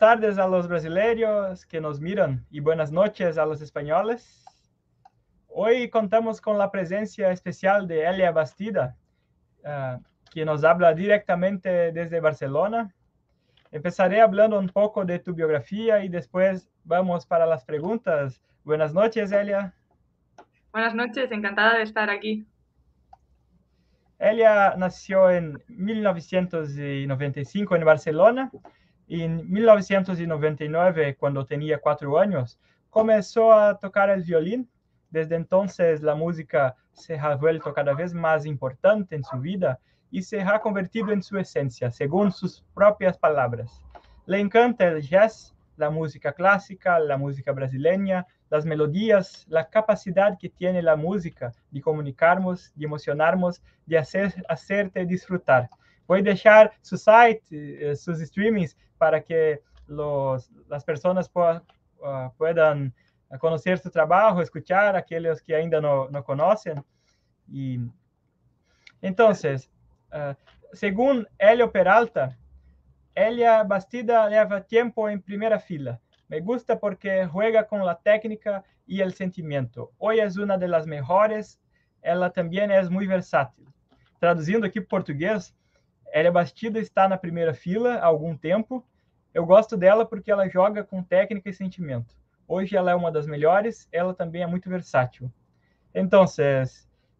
tardes 0.00 0.38
a 0.38 0.48
los 0.48 0.66
brasileños 0.66 1.66
que 1.66 1.78
nos 1.78 2.00
miran 2.00 2.42
y 2.50 2.60
buenas 2.60 2.90
noches 2.90 3.36
a 3.36 3.44
los 3.44 3.60
españoles. 3.60 4.46
Hoy 5.46 5.90
contamos 5.90 6.40
con 6.40 6.56
la 6.56 6.70
presencia 6.70 7.30
especial 7.30 7.86
de 7.86 8.06
Elia 8.06 8.30
Bastida, 8.30 8.96
uh, 9.62 10.02
que 10.30 10.46
nos 10.46 10.64
habla 10.64 10.94
directamente 10.94 11.92
desde 11.92 12.18
Barcelona. 12.18 12.90
Empezaré 13.70 14.22
hablando 14.22 14.58
un 14.58 14.70
poco 14.70 15.04
de 15.04 15.18
tu 15.18 15.34
biografía 15.34 16.02
y 16.02 16.08
después 16.08 16.70
vamos 16.82 17.26
para 17.26 17.44
las 17.44 17.66
preguntas. 17.66 18.40
Buenas 18.64 18.94
noches, 18.94 19.30
Elia. 19.32 19.74
Buenas 20.72 20.94
noches, 20.94 21.30
encantada 21.30 21.76
de 21.76 21.82
estar 21.82 22.08
aquí. 22.08 22.46
Elia 24.18 24.76
nació 24.78 25.30
en 25.30 25.62
1995 25.68 27.76
en 27.76 27.84
Barcelona 27.84 28.50
en 29.10 29.50
1999, 29.50 31.16
cuando 31.16 31.44
tenía 31.44 31.80
cuatro 31.80 32.18
años, 32.18 32.60
comenzó 32.90 33.52
a 33.52 33.76
tocar 33.76 34.08
el 34.08 34.22
violín. 34.22 34.70
Desde 35.10 35.34
entonces 35.34 36.00
la 36.00 36.14
música 36.14 36.76
se 36.92 37.18
ha 37.18 37.34
vuelto 37.34 37.74
cada 37.74 37.92
vez 37.92 38.14
más 38.14 38.46
importante 38.46 39.16
en 39.16 39.24
su 39.24 39.38
vida 39.38 39.80
y 40.12 40.22
se 40.22 40.40
ha 40.40 40.60
convertido 40.60 41.10
en 41.10 41.22
su 41.22 41.38
esencia, 41.38 41.90
según 41.90 42.30
sus 42.30 42.64
propias 42.72 43.18
palabras. 43.18 43.82
Le 44.26 44.38
encanta 44.38 44.86
el 44.86 45.02
jazz, 45.02 45.54
la 45.76 45.90
música 45.90 46.32
clásica, 46.32 47.00
la 47.00 47.16
música 47.16 47.50
brasileña, 47.50 48.26
las 48.48 48.64
melodías, 48.64 49.44
la 49.48 49.68
capacidad 49.68 50.38
que 50.38 50.48
tiene 50.48 50.82
la 50.82 50.94
música 50.94 51.52
de 51.70 51.80
comunicarnos, 51.80 52.72
de 52.74 52.84
emocionarnos, 52.84 53.62
de 53.86 53.98
hacer, 53.98 54.44
hacerte 54.48 55.06
disfrutar. 55.06 55.68
Voy 56.10 56.20
a 56.20 56.22
dejar 56.22 56.72
su 56.80 56.96
site, 56.96 57.42
eh, 57.50 57.94
sus 57.94 58.18
streamings, 58.18 58.76
para 58.98 59.20
que 59.22 59.60
los, 59.86 60.50
las 60.68 60.84
personas 60.84 61.30
uh, 61.34 61.60
puedan 62.36 62.92
conocer 63.38 63.78
su 63.78 63.90
trabajo, 63.90 64.42
escuchar 64.42 64.96
a 64.96 64.98
aquellos 64.98 65.40
que 65.40 65.54
ainda 65.54 65.80
no, 65.80 66.08
no 66.08 66.24
conocen. 66.24 66.84
Y 67.46 67.78
entonces, 69.00 69.70
uh, 70.12 70.34
según 70.72 71.28
Helio 71.38 71.70
Peralta, 71.70 72.36
Elia 73.14 73.62
Bastida 73.62 74.28
lleva 74.28 74.62
tiempo 74.62 75.08
en 75.08 75.22
primera 75.22 75.60
fila 75.60 76.00
me 76.30 76.40
gusta 76.40 76.78
porque 76.78 77.26
juega 77.26 77.66
con 77.66 77.84
la 77.84 77.96
técnica 77.96 78.62
y 78.86 79.00
el 79.00 79.14
sentimiento. 79.14 79.90
Hoy 79.98 80.20
es 80.20 80.36
una 80.36 80.56
de 80.56 80.68
las 80.68 80.86
mejores. 80.86 81.60
Ela 82.00 82.30
também 82.30 82.60
é 82.60 82.82
muito 82.88 83.08
versátil. 83.08 83.66
Traduzindo 84.20 84.64
aqui 84.64 84.80
para 84.80 84.88
português, 84.88 85.52
ela 86.12 86.30
Bastida 86.30 86.78
está 86.78 87.08
na 87.08 87.16
primeira 87.16 87.54
fila 87.54 87.94
há 87.96 88.06
algum 88.06 88.36
tempo. 88.36 88.84
Eu 89.32 89.46
gosto 89.46 89.76
dela 89.76 90.04
porque 90.04 90.30
ela 90.30 90.48
joga 90.48 90.82
com 90.84 91.02
técnica 91.02 91.48
e 91.50 91.54
sentimento. 91.54 92.14
Hoje 92.46 92.76
ela 92.76 92.90
é 92.90 92.94
uma 92.94 93.12
das 93.12 93.26
melhores, 93.26 93.88
ela 93.92 94.12
também 94.12 94.42
é 94.42 94.46
muito 94.46 94.68
versátil. 94.68 95.30
Então, 95.94 96.24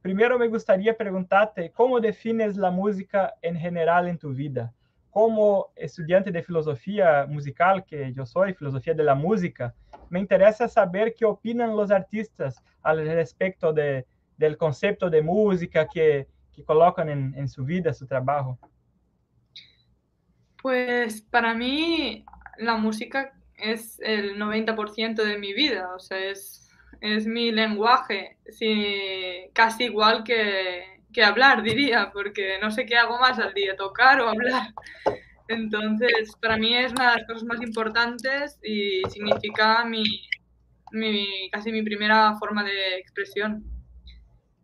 primeiro 0.02 0.38
me 0.38 0.48
gostaria 0.48 0.92
perguntar-te 0.92 1.68
como 1.68 2.00
defines 2.00 2.58
a 2.58 2.70
música 2.70 3.33
em 3.42 3.58
geral 3.58 4.06
em 4.06 4.16
tu 4.16 4.33
vida? 4.33 4.72
como 5.11 5.70
estudiante 5.77 6.30
de 6.30 6.42
filosofía 6.42 7.27
musical, 7.27 7.84
que 7.84 8.12
yo 8.12 8.24
soy, 8.24 8.55
filosofía 8.55 8.94
de 8.94 9.02
la 9.02 9.14
música, 9.14 9.74
me 10.08 10.20
interesa 10.20 10.68
saber 10.68 11.14
qué 11.14 11.24
opinan 11.24 11.77
los 11.77 11.90
artistas 11.90 12.62
al 12.83 13.05
respecto 13.06 13.73
de, 13.73 14.06
del 14.39 14.56
concepto 14.56 15.11
de 15.11 15.20
música 15.20 15.86
que, 15.89 16.27
que 16.52 16.64
colocan 16.64 17.08
en, 17.08 17.34
en, 17.36 17.48
su 17.48 17.64
vida, 17.64 17.92
su 17.92 18.06
trabajo. 18.06 18.58
Pues 20.63 21.23
para 21.23 21.55
mí 21.55 22.25
la 22.59 22.77
música 22.77 23.33
es 23.57 23.98
el 24.01 24.39
90% 24.39 25.23
de 25.23 25.39
mi 25.39 25.53
vida, 25.53 25.95
o 25.95 25.98
sea, 25.98 26.19
es, 26.19 26.69
es 27.01 27.27
mi 27.27 27.53
lenguaje, 27.53 28.37
casi 29.53 29.85
igual 29.85 30.25
que, 30.25 31.01
que 31.13 31.25
hablar, 31.25 31.63
diría, 31.63 32.11
porque 32.13 32.59
no 32.61 32.71
sé 32.71 32.87
qué 32.87 32.97
hago 32.97 33.19
más 33.19 33.39
al 33.39 33.55
día, 33.55 33.77
tocar 33.77 34.21
o 34.21 34.29
hablar. 34.29 34.69
Entonces, 35.48 36.37
para 36.41 36.57
mí 36.57 36.77
es 36.77 36.92
una 36.92 37.11
de 37.11 37.17
las 37.19 37.27
cosas 37.27 37.45
más 37.45 37.61
importantes 37.61 38.59
y 38.63 39.03
significa 39.11 39.85
mi, 39.85 40.05
mi 40.92 41.51
casi 41.51 41.73
mi 41.73 41.83
primera 41.83 42.37
forma 42.39 42.63
de 42.63 42.97
expresión. 42.97 43.65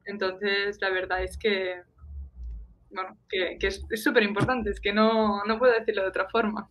Entonces, 0.05 0.79
la 0.81 0.91
verdad 0.91 1.25
es 1.25 1.37
que, 1.37 1.83
bueno, 2.91 3.17
que, 3.29 3.57
que 3.59 3.67
es 3.67 3.85
súper 4.03 4.23
importante, 4.23 4.71
es 4.71 4.81
que 4.81 4.93
no, 4.93 5.45
no 5.45 5.59
puedo 5.59 5.73
decirlo 5.73 6.03
de 6.03 6.09
otra 6.09 6.29
forma. 6.29 6.69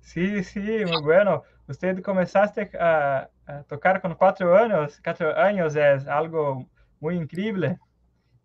Sí, 0.00 0.42
sí, 0.44 0.60
muy 0.60 1.02
bueno. 1.02 1.42
Usted 1.66 2.02
comenzaste 2.02 2.70
a, 2.78 3.28
a 3.46 3.62
tocar 3.64 4.00
con 4.02 4.14
cuatro 4.14 4.56
años, 4.56 5.00
cuatro 5.02 5.36
años 5.36 5.74
es 5.76 6.06
algo 6.06 6.68
muy 7.00 7.16
increíble. 7.16 7.78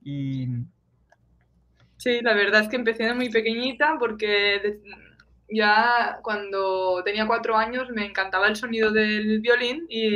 Y... 0.04 0.48
Sí, 1.98 2.22
la 2.22 2.34
verdad 2.34 2.62
es 2.62 2.70
que 2.70 2.78
empecé 2.78 3.04
de 3.04 3.14
muy 3.14 3.30
pequeñita 3.30 3.98
porque 4.00 4.80
ya 5.50 6.20
cuando 6.22 7.04
tenía 7.04 7.28
cuatro 7.28 7.58
años 7.58 7.90
me 7.90 8.06
encantaba 8.06 8.48
el 8.48 8.56
sonido 8.56 8.92
del 8.92 9.42
violín 9.42 9.86
y 9.90 10.10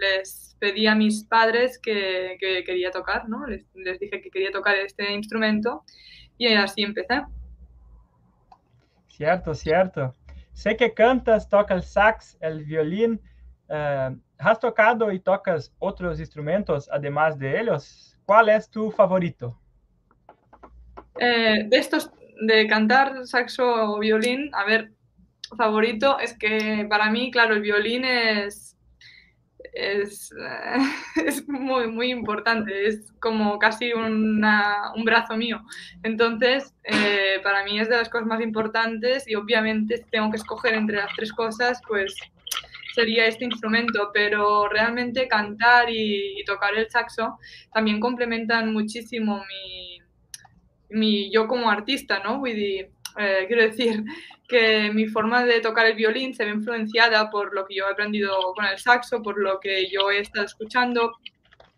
les 0.00 0.56
pedí 0.58 0.86
a 0.86 0.94
mis 0.94 1.24
padres 1.24 1.78
que, 1.78 2.36
que 2.40 2.64
quería 2.64 2.90
tocar, 2.90 3.28
¿no? 3.28 3.46
Les, 3.46 3.66
les, 3.74 3.98
dije 3.98 4.20
que 4.20 4.30
quería 4.30 4.50
tocar 4.50 4.76
este 4.76 5.12
instrumento 5.12 5.84
y 6.38 6.54
así 6.54 6.82
empecé. 6.82 7.22
Cierto, 9.08 9.54
cierto. 9.54 10.14
Sé 10.52 10.76
que 10.76 10.94
cantas, 10.94 11.48
tocas 11.48 11.76
el 11.76 11.82
sax, 11.82 12.38
el 12.40 12.64
violín. 12.64 13.20
Uh, 13.68 14.16
¿Has 14.38 14.60
tocado 14.60 15.12
y 15.12 15.20
tocas 15.20 15.74
otros 15.78 16.20
instrumentos 16.20 16.88
además 16.92 17.38
de 17.38 17.60
ellos? 17.60 18.16
¿Cuál 18.24 18.48
es 18.48 18.70
tu 18.70 18.90
favorito? 18.90 19.58
Eh, 21.18 21.64
de 21.66 21.76
estos, 21.76 22.10
de 22.46 22.68
cantar 22.68 23.26
saxo 23.26 23.64
o 23.64 23.98
violín, 23.98 24.50
a 24.54 24.64
ver, 24.64 24.92
favorito 25.56 26.18
es 26.20 26.38
que 26.38 26.86
para 26.88 27.10
mí, 27.10 27.30
claro, 27.30 27.54
el 27.54 27.62
violín 27.62 28.04
es, 28.04 28.76
es, 29.72 30.32
es 31.24 31.48
muy, 31.48 31.88
muy 31.88 32.10
importante, 32.10 32.86
es 32.86 33.12
como 33.20 33.58
casi 33.58 33.92
una, 33.92 34.92
un 34.94 35.04
brazo 35.04 35.36
mío. 35.36 35.60
Entonces, 36.02 36.74
eh, 36.84 37.40
para 37.42 37.64
mí 37.64 37.78
es 37.78 37.88
de 37.88 37.96
las 37.96 38.08
cosas 38.08 38.26
más 38.26 38.40
importantes 38.40 39.28
y 39.28 39.34
obviamente 39.34 40.04
tengo 40.10 40.30
que 40.30 40.36
escoger 40.36 40.74
entre 40.74 40.96
las 40.96 41.14
tres 41.16 41.32
cosas, 41.32 41.80
pues 41.86 42.14
sería 42.94 43.26
este 43.26 43.44
instrumento, 43.44 44.10
pero 44.12 44.68
realmente 44.68 45.28
cantar 45.28 45.88
y, 45.88 46.42
tocar 46.44 46.74
el 46.74 46.90
saxo 46.90 47.38
también 47.72 48.00
complementan 48.00 48.72
muchísimo 48.72 49.44
mi, 49.48 50.00
mi 50.88 51.30
yo 51.30 51.46
como 51.46 51.70
artista, 51.70 52.20
¿no? 52.20 52.40
Eh, 53.18 53.46
quiero 53.48 53.62
decir 53.62 54.04
que 54.48 54.92
mi 54.92 55.06
forma 55.06 55.44
de 55.44 55.60
tocar 55.60 55.86
el 55.86 55.96
violín 55.96 56.34
se 56.34 56.44
ve 56.44 56.52
influenciada 56.52 57.28
por 57.30 57.52
lo 57.52 57.66
que 57.66 57.74
yo 57.74 57.88
he 57.88 57.92
aprendido 57.92 58.54
con 58.54 58.64
el 58.64 58.78
saxo, 58.78 59.20
por 59.20 59.38
lo 59.38 59.58
que 59.58 59.90
yo 59.90 60.10
he 60.10 60.20
estado 60.20 60.46
escuchando, 60.46 61.18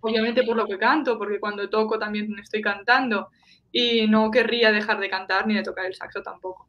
obviamente 0.01 0.43
por 0.43 0.57
lo 0.57 0.67
que 0.67 0.79
canto, 0.79 1.17
porque 1.17 1.41
cuando 1.41 1.69
toco 1.71 1.99
también 1.99 2.39
estoy 2.39 2.61
cantando 2.61 3.31
y 3.73 4.07
no 4.07 4.31
querría 4.31 4.71
dejar 4.71 5.01
de 5.01 5.09
cantar 5.09 5.47
ni 5.47 5.55
de 5.55 5.63
tocar 5.63 5.87
el 5.87 5.95
saxo 5.95 6.23
tampoco. 6.23 6.69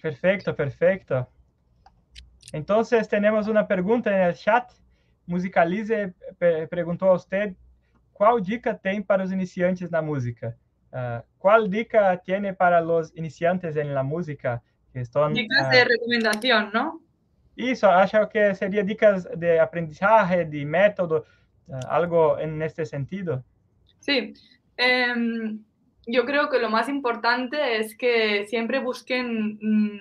Perfecto, 0.00 0.54
perfecto. 0.54 1.28
Entonces 2.52 3.08
tenemos 3.08 3.48
una 3.48 3.66
pregunta 3.66 4.14
en 4.14 4.28
el 4.28 4.34
chat. 4.34 4.70
Musicalize 5.26 6.14
preguntou 6.70 7.08
a 7.08 7.14
usted 7.14 7.56
qual 8.12 8.40
dica 8.40 8.74
tem 8.74 9.02
para 9.02 9.24
os 9.24 9.32
iniciantes 9.32 9.90
na 9.90 10.02
música. 10.02 10.56
Uh, 10.94 11.20
qual 11.38 11.68
dica 11.68 12.16
tiene 12.18 12.54
para 12.54 12.80
los 12.80 13.12
iniciantes 13.16 13.74
en 13.74 13.92
la 13.92 14.04
música 14.04 14.62
que 14.92 15.00
están? 15.00 15.34
Dicas 15.34 15.66
uh, 15.66 15.70
de 15.70 15.84
recomendación, 15.86 16.70
¿no? 16.72 17.00
Isso, 17.56 17.90
acho 17.90 18.28
que 18.28 18.54
sería 18.54 18.84
dicas 18.84 19.28
de 19.36 19.58
aprendizaje, 19.58 20.44
de 20.44 20.64
método, 20.64 21.24
uh, 21.66 21.80
algo 21.88 22.38
en 22.38 22.62
este 22.62 22.86
sentido. 22.86 23.42
Sí. 23.98 24.34
Eh, 24.76 25.58
yo 26.06 26.24
creo 26.24 26.48
que 26.48 26.60
lo 26.60 26.70
más 26.70 26.88
importante 26.88 27.78
es 27.78 27.96
que 27.96 28.46
siempre 28.46 28.78
busquen 28.78 29.58
mmm, 29.60 29.98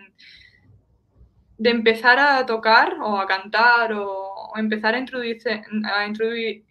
de 1.58 1.70
empezar 1.72 2.20
a 2.20 2.46
tocar 2.46 2.98
o 3.02 3.18
a 3.18 3.26
cantar 3.26 3.94
o, 3.94 4.23
o 4.54 4.58
empezar 4.58 4.96
a 4.96 5.00
introducirse, 5.00 5.64
a 5.84 6.06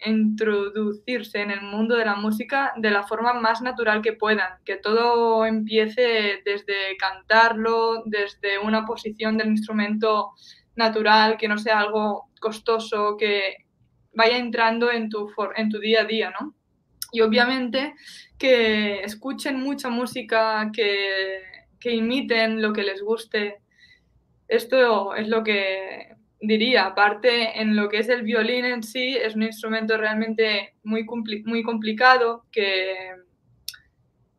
introducirse 0.06 1.40
en 1.40 1.50
el 1.50 1.62
mundo 1.62 1.96
de 1.96 2.04
la 2.04 2.16
música 2.16 2.72
de 2.76 2.90
la 2.90 3.02
forma 3.02 3.32
más 3.34 3.60
natural 3.62 4.02
que 4.02 4.12
puedan, 4.12 4.58
que 4.64 4.76
todo 4.76 5.44
empiece 5.46 6.42
desde 6.44 6.96
cantarlo, 6.98 8.02
desde 8.06 8.58
una 8.58 8.84
posición 8.84 9.36
del 9.36 9.48
instrumento 9.48 10.32
natural, 10.76 11.36
que 11.36 11.48
no 11.48 11.58
sea 11.58 11.80
algo 11.80 12.28
costoso, 12.40 13.16
que 13.18 13.56
vaya 14.14 14.38
entrando 14.38 14.90
en 14.90 15.08
tu, 15.08 15.30
en 15.56 15.68
tu 15.70 15.78
día 15.78 16.02
a 16.02 16.04
día, 16.04 16.32
¿no? 16.38 16.54
y 17.12 17.20
obviamente 17.20 17.94
que 18.38 19.02
escuchen 19.04 19.60
mucha 19.60 19.90
música, 19.90 20.70
que, 20.72 21.42
que 21.78 21.94
imiten 21.94 22.60
lo 22.60 22.72
que 22.72 22.82
les 22.82 23.02
guste. 23.02 23.58
Esto 24.48 25.14
es 25.14 25.28
lo 25.28 25.44
que 25.44 26.16
diría. 26.42 26.86
Aparte, 26.86 27.60
en 27.60 27.74
lo 27.74 27.88
que 27.88 27.98
es 27.98 28.08
el 28.08 28.22
violín 28.22 28.64
en 28.64 28.82
sí, 28.82 29.16
es 29.16 29.34
un 29.34 29.44
instrumento 29.44 29.96
realmente 29.96 30.74
muy, 30.82 31.06
muy 31.44 31.62
complicado 31.62 32.44
que, 32.52 32.94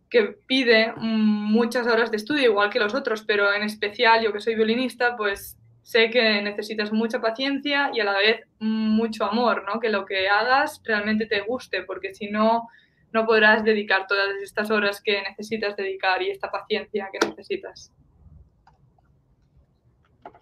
que 0.09 0.35
pide 0.45 0.93
muchas 0.97 1.87
horas 1.87 2.11
de 2.11 2.17
estudio, 2.17 2.51
igual 2.51 2.69
que 2.69 2.79
los 2.79 2.93
otros, 2.93 3.23
pero 3.23 3.51
en 3.53 3.63
especial 3.63 4.21
yo 4.21 4.31
que 4.31 4.41
soy 4.41 4.55
violinista, 4.55 5.15
pues 5.15 5.57
sé 5.81 6.09
que 6.09 6.41
necesitas 6.41 6.91
mucha 6.91 7.19
paciencia 7.19 7.89
y 7.93 7.99
a 7.99 8.05
la 8.05 8.13
vez 8.13 8.41
mucho 8.59 9.25
amor, 9.25 9.63
¿no? 9.65 9.79
Que 9.79 9.89
lo 9.89 10.05
que 10.05 10.27
hagas 10.29 10.81
realmente 10.85 11.25
te 11.25 11.41
guste, 11.41 11.83
porque 11.83 12.13
si 12.13 12.29
no, 12.29 12.67
no 13.11 13.25
podrás 13.25 13.63
dedicar 13.63 14.07
todas 14.07 14.29
estas 14.41 14.71
horas 14.71 15.01
que 15.01 15.21
necesitas 15.21 15.75
dedicar 15.75 16.21
y 16.21 16.29
esta 16.29 16.51
paciencia 16.51 17.09
que 17.11 17.25
necesitas. 17.27 17.93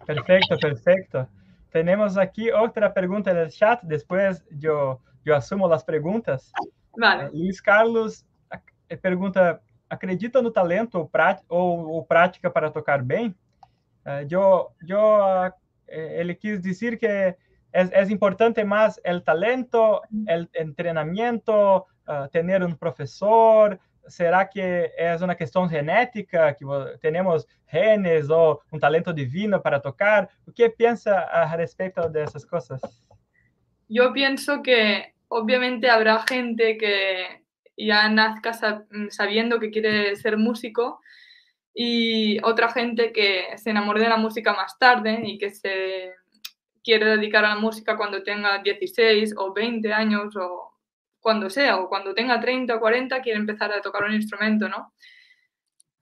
Perfecto, 0.06 0.58
perfecto. 0.58 1.28
Tenemos 1.72 2.18
aquí 2.18 2.50
otra 2.50 2.92
pregunta 2.92 3.30
en 3.30 3.38
el 3.38 3.50
chat, 3.50 3.82
después 3.82 4.44
yo, 4.50 5.00
yo 5.24 5.34
asumo 5.34 5.66
las 5.66 5.82
preguntas. 5.82 6.52
Vale. 6.96 7.24
Eh, 7.24 7.30
Luis 7.32 7.62
Carlos 7.62 8.26
eh, 8.88 8.96
pergunta, 8.96 9.60
acredita 9.88 10.42
no 10.42 10.50
talento 10.50 11.10
ou, 11.48 11.88
ou 11.88 12.04
prática 12.04 12.50
para 12.50 12.70
tocar 12.70 13.02
bem? 13.02 13.34
Uh, 14.04 14.26
yo, 14.28 14.72
yo 14.82 14.98
uh, 14.98 15.52
ele 15.88 16.34
quis 16.34 16.60
dizer 16.60 16.98
que 16.98 17.06
é, 17.06 17.36
é 17.72 18.02
importante 18.10 18.62
mais 18.64 19.00
o 19.04 19.20
talento, 19.20 19.78
o 19.80 20.74
treinamento, 20.74 21.52
uh, 21.52 22.28
ter 22.30 22.62
um 22.62 22.74
professor. 22.74 23.78
Será 24.08 24.44
que 24.44 24.60
é 24.60 25.16
uma 25.20 25.34
questão 25.34 25.68
genética, 25.68 26.54
que 26.54 26.64
temos 27.00 27.46
genes 27.70 28.30
ou 28.30 28.60
um 28.72 28.78
talento 28.78 29.12
divino 29.12 29.60
para 29.60 29.80
tocar? 29.80 30.28
O 30.46 30.52
que 30.52 30.68
pensa 30.68 31.14
a 31.14 31.44
respeito 31.44 32.08
dessas 32.08 32.44
coisas? 32.44 32.80
Eu 33.88 34.12
penso 34.12 34.62
que, 34.62 35.12
obviamente, 35.30 35.86
habrá 35.86 36.24
gente 36.28 36.74
que 36.76 37.42
ya 37.76 38.08
nazca 38.08 38.52
sabiendo 39.10 39.58
que 39.58 39.70
quiere 39.70 40.16
ser 40.16 40.36
músico 40.36 41.00
y 41.74 42.42
otra 42.42 42.70
gente 42.70 43.12
que 43.12 43.56
se 43.56 43.70
enamore 43.70 44.00
de 44.00 44.08
la 44.08 44.16
música 44.16 44.52
más 44.52 44.78
tarde 44.78 45.20
y 45.24 45.38
que 45.38 45.50
se 45.50 46.12
quiere 46.82 47.16
dedicar 47.16 47.44
a 47.44 47.54
la 47.54 47.60
música 47.60 47.96
cuando 47.96 48.22
tenga 48.22 48.58
16 48.58 49.34
o 49.36 49.52
20 49.52 49.92
años 49.92 50.36
o 50.36 50.71
cuando 51.22 51.48
sea, 51.48 51.78
o 51.78 51.88
cuando 51.88 52.14
tenga 52.14 52.40
30 52.40 52.76
o 52.76 52.80
40 52.80 53.22
quiere 53.22 53.38
empezar 53.38 53.72
a 53.72 53.80
tocar 53.80 54.04
un 54.04 54.14
instrumento, 54.14 54.68
¿no? 54.68 54.92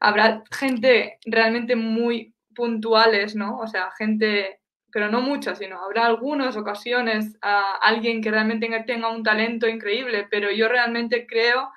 Habrá 0.01 0.43
gente 0.51 1.19
realmente 1.27 1.77
muy 1.77 2.35
puntuales, 2.55 3.37
¿no? 3.37 3.59
O 3.59 3.67
sea, 3.69 3.91
gente, 3.99 4.61
pero 4.91 5.11
no 5.11 5.21
mucha, 5.21 5.55
sino 5.55 5.81
habrá 5.85 6.07
algunas 6.07 6.57
ocasiones 6.57 7.37
a 7.43 7.77
alguien 7.83 8.23
que 8.23 8.31
realmente 8.31 8.69
tenga 8.87 9.11
un 9.11 9.23
talento 9.23 9.69
increíble, 9.69 10.27
pero 10.31 10.51
yo 10.51 10.69
realmente 10.69 11.27
creo 11.27 11.71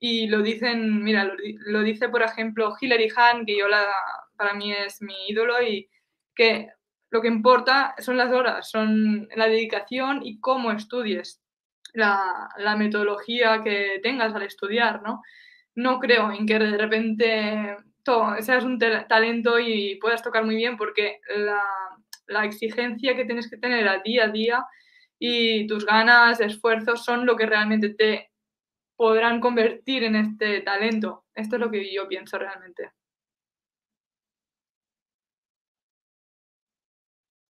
y 0.00 0.26
lo 0.28 0.42
dicen, 0.42 1.02
mira, 1.02 1.32
lo, 1.66 1.82
dice 1.82 2.08
por 2.08 2.22
ejemplo 2.22 2.76
Hilary 2.80 3.10
Hahn, 3.16 3.46
que 3.46 3.56
yo 3.56 3.68
la, 3.68 3.84
para 4.36 4.54
mí 4.54 4.72
es 4.72 5.02
mi 5.02 5.14
ídolo 5.28 5.62
y 5.62 5.88
que 6.34 6.68
lo 7.10 7.20
que 7.22 7.28
importa 7.28 7.94
son 7.98 8.16
las 8.16 8.32
horas, 8.32 8.70
son 8.70 9.28
la 9.34 9.46
dedicación 9.46 10.20
y 10.24 10.40
cómo 10.40 10.70
estudies, 10.72 11.40
la, 11.94 12.76
metodología 12.76 13.62
que 13.62 14.00
tengas 14.02 14.34
al 14.34 14.42
estudiar, 14.42 15.02
¿no? 15.02 15.22
No 15.74 15.98
creo 15.98 16.32
en 16.32 16.46
que 16.46 16.58
de 16.58 16.78
repente 16.78 17.76
todo, 18.02 18.40
seas 18.42 18.64
un 18.64 18.78
talento 18.78 19.58
y 19.58 19.96
puedas 19.96 20.22
tocar 20.22 20.44
muy 20.44 20.56
bien 20.56 20.76
porque 20.76 21.20
la, 21.36 21.62
la 22.26 22.44
exigencia 22.44 23.16
que 23.16 23.24
tienes 23.24 23.50
que 23.50 23.56
tener 23.58 23.88
a 23.88 24.00
día 24.00 24.24
a 24.24 24.28
día 24.28 24.66
y 25.18 25.66
tus 25.66 25.84
ganas, 25.86 26.40
esfuerzos 26.40 27.04
son 27.04 27.26
lo 27.26 27.36
que 27.36 27.46
realmente 27.46 27.90
te 27.90 28.30
podrán 28.96 29.40
convertir 29.40 30.04
en 30.04 30.16
este 30.16 30.60
talento. 30.62 31.24
Esto 31.34 31.56
es 31.56 31.60
lo 31.60 31.70
que 31.70 31.92
yo 31.94 32.08
pienso 32.08 32.38
realmente. 32.38 32.92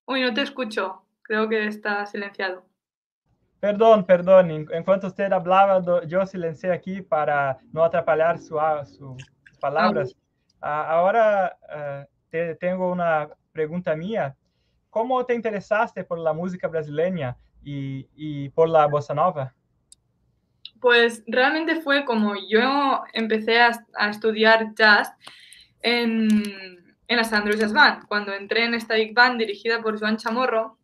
Uy, 0.06 0.20
no 0.22 0.34
te 0.34 0.42
escucho. 0.42 1.06
Creo 1.22 1.48
que 1.48 1.66
está 1.66 2.04
silenciado. 2.06 2.69
Perdón, 3.60 4.04
perdón. 4.06 4.50
En, 4.50 4.84
cuanto 4.84 5.08
usted 5.08 5.30
hablaba, 5.32 5.82
yo 6.06 6.24
silencié 6.24 6.72
aquí 6.72 7.02
para 7.02 7.58
no 7.72 7.84
atrapalhar 7.84 8.38
su, 8.38 8.58
sus 8.86 9.58
palabras. 9.60 10.16
Ah. 10.62 10.90
ahora 10.90 11.56
eh, 12.32 12.56
tengo 12.58 12.90
una 12.90 13.28
pregunta 13.52 13.94
mía. 13.94 14.34
¿Cómo 14.88 15.24
te 15.24 15.34
interesaste 15.34 16.04
por 16.04 16.18
la 16.18 16.32
música 16.32 16.68
brasileña 16.68 17.36
y, 17.62 18.08
y 18.16 18.48
por 18.48 18.68
la 18.68 18.86
bossa 18.86 19.14
nova? 19.14 19.54
Pues 20.80 21.22
realmente 21.26 21.82
fue 21.82 22.04
como 22.06 22.34
yo 22.48 23.02
empecé 23.12 23.60
a, 23.60 23.70
estudiar 24.08 24.74
jazz 24.74 25.12
en, 25.82 26.28
en 27.06 27.16
la 27.16 27.24
Sandro 27.24 27.54
Jazz 27.54 27.74
Band. 27.74 28.06
Cuando 28.06 28.32
entré 28.32 28.64
en 28.64 28.74
esta 28.74 28.94
big 28.94 29.14
band 29.14 29.38
dirigida 29.38 29.82
por 29.82 30.00
Joan 30.00 30.16
Chamorro, 30.16 30.78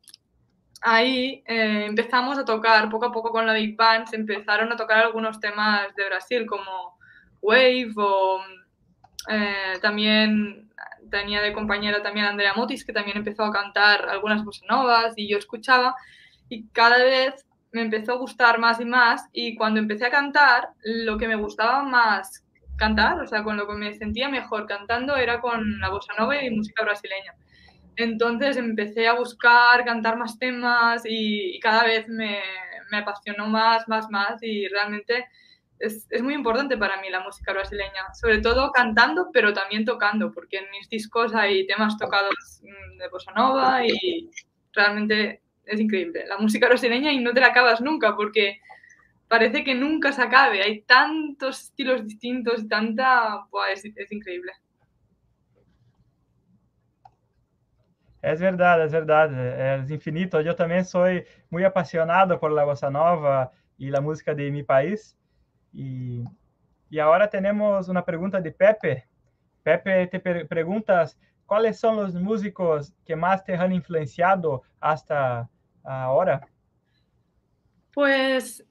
ahí 0.83 1.43
eh, 1.47 1.87
empezamos 1.87 2.39
a 2.39 2.45
tocar 2.45 2.89
poco 2.91 3.07
a 3.07 3.13
poco 3.13 3.31
con 3.31 3.47
la 3.47 3.55
big 3.55 3.77
band, 3.77 4.07
se 4.09 4.17
empezaron 4.17 4.73
a 4.73 4.77
tocar 4.77 4.99
algunos 4.99 5.41
temas 5.41 5.95
de 5.95 6.07
Brasil 6.07 6.47
como 6.47 6.99
Wave 7.43 7.93
o 7.97 8.41
eh, 9.29 9.79
también 9.81 10.71
tenía 11.11 11.41
de 11.41 11.53
compañera 11.53 12.03
también 12.03 12.27
Andrea 12.27 12.55
Motis 12.55 12.85
que 12.85 12.93
también 12.93 13.17
empezó 13.17 13.45
a 13.45 13.53
cantar 13.53 14.09
algunas 14.09 14.45
bossa 14.45 14.65
novas 14.69 15.15
y 15.17 15.29
yo 15.29 15.39
escuchaba 15.39 15.95
y 16.49 16.69
cada 16.69 16.99
vez 16.99 17.47
me 17.73 17.83
empezó 17.83 18.13
a 18.13 18.17
gustar 18.17 18.59
más 18.59 18.81
y 18.81 18.85
más 18.85 19.29
y 19.33 19.55
cuando 19.55 19.81
empecé 19.81 20.07
a 20.07 20.11
cantar, 20.11 20.71
lo 20.83 21.19
que 21.19 21.29
me 21.29 21.37
gustaba 21.37 21.83
más 21.83 22.45
cantar, 22.77 23.21
o 23.21 23.27
sea, 23.27 23.43
con 23.43 23.57
lo 23.57 23.67
que 23.67 23.75
me 23.75 23.95
sentía 23.95 24.29
mejor 24.29 24.67
cantando 24.67 25.17
era 25.17 25.41
con 25.41 25.79
la 25.81 25.91
bossa 25.91 26.13
nova 26.19 26.43
y 26.43 26.51
música 26.51 26.85
brasileña. 26.85 27.35
Entonces 27.97 28.57
empecé 28.57 29.09
a 29.09 29.15
buscar, 29.15 29.85
cantar 29.85 30.17
más 30.19 30.39
temas 30.39 31.03
y, 31.05 31.59
cada 31.61 31.85
vez 31.85 32.09
me, 32.09 32.41
me, 32.91 32.99
apasionó 32.99 33.47
más, 33.47 33.89
más, 33.89 34.11
más 34.11 34.43
y 34.43 34.69
realmente 34.69 35.27
es, 35.79 36.07
es, 36.11 36.23
muy 36.23 36.35
importante 36.35 36.77
para 36.77 37.01
mí 37.01 37.09
la 37.11 37.21
música 37.21 37.53
brasileña, 37.53 38.15
sobre 38.15 38.39
todo 38.39 38.71
cantando, 38.73 39.31
pero 39.33 39.53
también 39.53 39.85
tocando, 39.85 40.31
porque 40.33 40.59
en 40.59 40.71
mis 40.71 40.89
discos 40.89 41.35
hay 41.35 41.67
temas 41.67 41.97
tocados 41.97 42.61
mm, 42.63 42.99
de 42.99 43.09
bossa 43.09 43.33
nova 43.33 43.87
y 43.87 44.31
realmente 44.73 45.41
es 45.65 45.81
increíble. 45.81 46.27
La 46.27 46.39
música 46.39 46.69
brasileña 46.69 47.13
y 47.13 47.21
no 47.21 47.33
te 47.33 47.41
la 47.41 47.49
acabas 47.49 47.81
nunca 47.81 48.15
porque 48.15 48.61
parece 49.29 49.65
que 49.65 49.75
nunca 49.75 50.13
se 50.13 50.23
acabe. 50.23 50.63
Hay 50.63 50.83
tantos 50.83 51.63
estilos 51.63 52.05
distintos 52.05 52.69
tanta... 52.69 53.47
es, 53.73 53.85
es 53.85 54.13
increíble. 54.13 54.53
Es 58.23 58.41
verdad, 58.41 58.85
es 58.85 58.93
verdad, 58.93 59.81
es 59.81 59.91
infinito. 59.91 60.41
Yo 60.41 60.57
también 60.57 60.85
soy 60.85 61.25
muy 61.51 61.65
apasionado 61.65 62.41
por 62.41 62.51
la 62.51 62.65
bossa 62.65 62.91
nova 62.91 63.53
y 63.79 63.91
la 63.91 64.01
música 64.01 64.35
de 64.35 64.51
mi 64.51 64.63
país. 64.63 65.17
Y, 65.73 66.25
y 66.91 66.99
ahora 66.99 67.29
tenemos 67.29 67.89
una 67.89 68.05
pregunta 68.05 68.41
de 68.41 68.51
Pepe. 68.53 69.07
Pepe, 69.63 70.07
te 70.07 70.21
preguntas, 70.21 71.19
¿cuáles 71.45 71.79
son 71.79 71.97
los 71.97 72.15
músicos 72.15 72.93
que 73.05 73.17
más 73.17 73.45
te 73.45 73.55
han 73.55 73.73
influenciado 73.73 74.63
hasta 74.81 75.49
ahora? 75.83 76.47
Pues, 77.93 78.65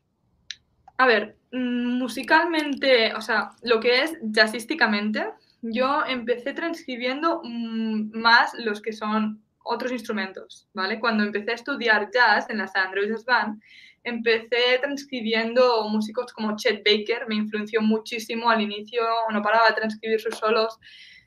a 0.98 1.06
ver, 1.08 1.38
mm, 1.52 1.98
musicalmente, 1.98 3.14
o 3.14 3.22
sea, 3.22 3.52
lo 3.62 3.80
que 3.80 4.04
es 4.04 4.18
jazzísticamente, 4.22 5.26
yo 5.72 6.04
empecé 6.06 6.54
transcribiendo 6.54 7.42
mm, 7.44 8.18
más 8.18 8.54
los 8.56 8.82
que 8.82 8.94
son 8.94 9.44
otros 9.64 9.92
instrumentos, 9.92 10.68
¿vale? 10.74 11.00
Cuando 11.00 11.24
empecé 11.24 11.52
a 11.52 11.56
estudiar 11.56 12.10
jazz 12.14 12.50
en 12.50 12.60
la 12.60 12.68
San 12.68 12.88
Andrews 12.88 13.10
Jazz 13.10 13.26
Band, 13.26 13.62
empecé 14.04 14.78
transcribiendo 14.80 15.88
músicos 15.90 16.32
como 16.34 16.56
Chet 16.56 16.84
Baker, 16.86 17.28
me 17.28 17.36
influenció 17.36 17.82
muchísimo 17.82 18.50
al 18.50 18.62
inicio, 18.62 19.02
no 19.32 19.42
paraba 19.42 19.70
de 19.70 19.76
transcribir 19.76 20.20
sus 20.20 20.36
solos, 20.36 20.78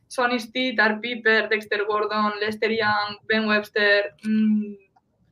Sonny 0.07 0.39
Stitt, 0.39 0.79
Art 0.79 1.01
Piper, 1.01 1.49
Dexter 1.49 1.85
Gordon, 1.85 2.33
Lester 2.41 2.71
Young, 2.71 3.19
Ben 3.27 3.47
Webster, 3.47 4.15
mmm, 4.23 4.75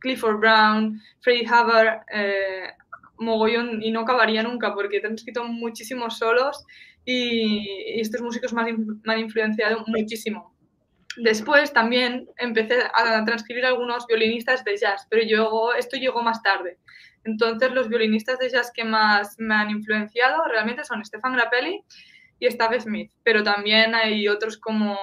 Clifford 0.01 0.41
Brown, 0.41 1.01
Freddie 1.21 1.47
Hubbard, 1.47 2.03
eh, 2.13 2.73
mogollón, 3.19 3.83
y 3.83 3.93
no 3.93 4.01
acabaría 4.01 4.43
nunca 4.43 4.75
porque 4.75 5.01
han 5.05 5.15
escrito 5.15 5.45
muchísimos 5.45 6.19
solos 6.19 6.65
y, 7.07 8.01
estos 8.01 8.21
músicos 8.21 8.53
me 8.53 8.63
han, 8.63 9.19
influenciado 9.19 9.85
muchísimo. 9.87 10.55
Después 11.17 11.73
también 11.73 12.29
empecé 12.37 12.79
a 12.93 13.25
transcribir 13.25 13.65
algunos 13.65 14.07
violinistas 14.07 14.63
de 14.65 14.77
jazz, 14.77 15.07
pero 15.09 15.23
yo, 15.25 15.73
esto 15.73 15.97
llegó 15.97 16.23
más 16.23 16.43
tarde. 16.43 16.79
Entonces 17.25 17.73
los 17.73 17.89
violinistas 17.89 18.39
de 18.39 18.51
jazz 18.51 18.71
que 18.75 18.85
más 18.85 19.37
me 19.39 19.55
han 19.55 19.71
influenciado 19.71 20.45
realmente 20.45 20.85
son 20.85 21.03
Stefan 21.05 21.33
Grappelli 21.33 21.83
y 22.39 22.47
Stave 22.47 22.81
Smith, 22.81 23.13
pero 23.23 23.43
también 23.43 23.95
hay 23.95 24.29
otros 24.29 24.59
como 24.59 24.99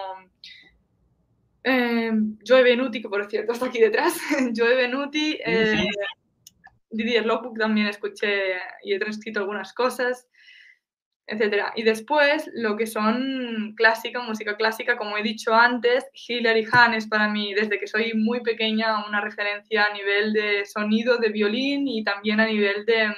eh, 1.63 2.11
Joe 2.47 2.63
Benuti, 2.63 3.01
que 3.01 3.09
por 3.09 3.27
cierto 3.29 3.53
está 3.53 3.65
aquí 3.65 3.79
detrás, 3.79 4.17
Joe 4.55 4.75
Benuti, 4.75 5.39
eh, 5.43 5.87
Didier 6.91 7.25
Lockwood 7.25 7.57
también 7.57 7.87
escuché 7.87 8.53
y 8.83 8.93
he 8.93 8.99
transcrito 8.99 9.39
algunas 9.39 9.73
cosas 9.73 10.27
etcétera. 11.25 11.73
Y 11.75 11.83
después, 11.83 12.49
lo 12.53 12.75
que 12.75 12.85
son 12.85 13.73
clásica, 13.75 14.21
música 14.21 14.57
clásica, 14.57 14.97
como 14.97 15.17
he 15.17 15.23
dicho 15.23 15.53
antes, 15.53 16.05
Hilary 16.13 16.67
Hahn 16.71 16.93
es 16.93 17.07
para 17.07 17.29
mí, 17.29 17.53
desde 17.53 17.79
que 17.79 17.87
soy 17.87 18.13
muy 18.13 18.41
pequeña, 18.41 19.05
una 19.07 19.21
referencia 19.21 19.85
a 19.85 19.93
nivel 19.93 20.33
de 20.33 20.65
sonido 20.65 21.17
de 21.17 21.29
violín 21.29 21.87
y 21.87 22.03
también 22.03 22.39
a 22.39 22.45
nivel 22.45 22.85
de 22.85 23.09
mm, 23.09 23.13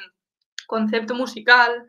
concepto 0.67 1.15
musical, 1.15 1.87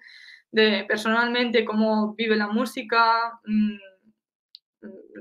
de 0.51 0.85
personalmente 0.89 1.65
cómo 1.65 2.15
vive 2.15 2.37
la 2.37 2.49
música. 2.49 3.39
Mm, 3.45 3.77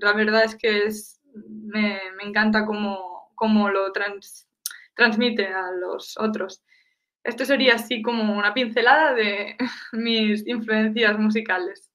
la 0.02 0.14
verdad 0.14 0.46
es 0.46 0.56
que 0.56 0.86
es, 0.86 1.22
me, 1.34 2.00
encanta 2.22 2.66
cómo, 2.66 3.32
cómo 3.36 3.70
lo 3.70 3.92
transmite 4.96 5.48
a 5.48 5.72
los 5.72 6.18
otros. 6.18 6.64
Esto 7.26 7.44
sería 7.44 7.74
así 7.74 8.04
como 8.04 8.38
una 8.38 8.54
pincelada 8.54 9.14
de 9.16 9.58
mis 9.94 10.48
influencias 10.48 11.18
musicales. 11.18 11.92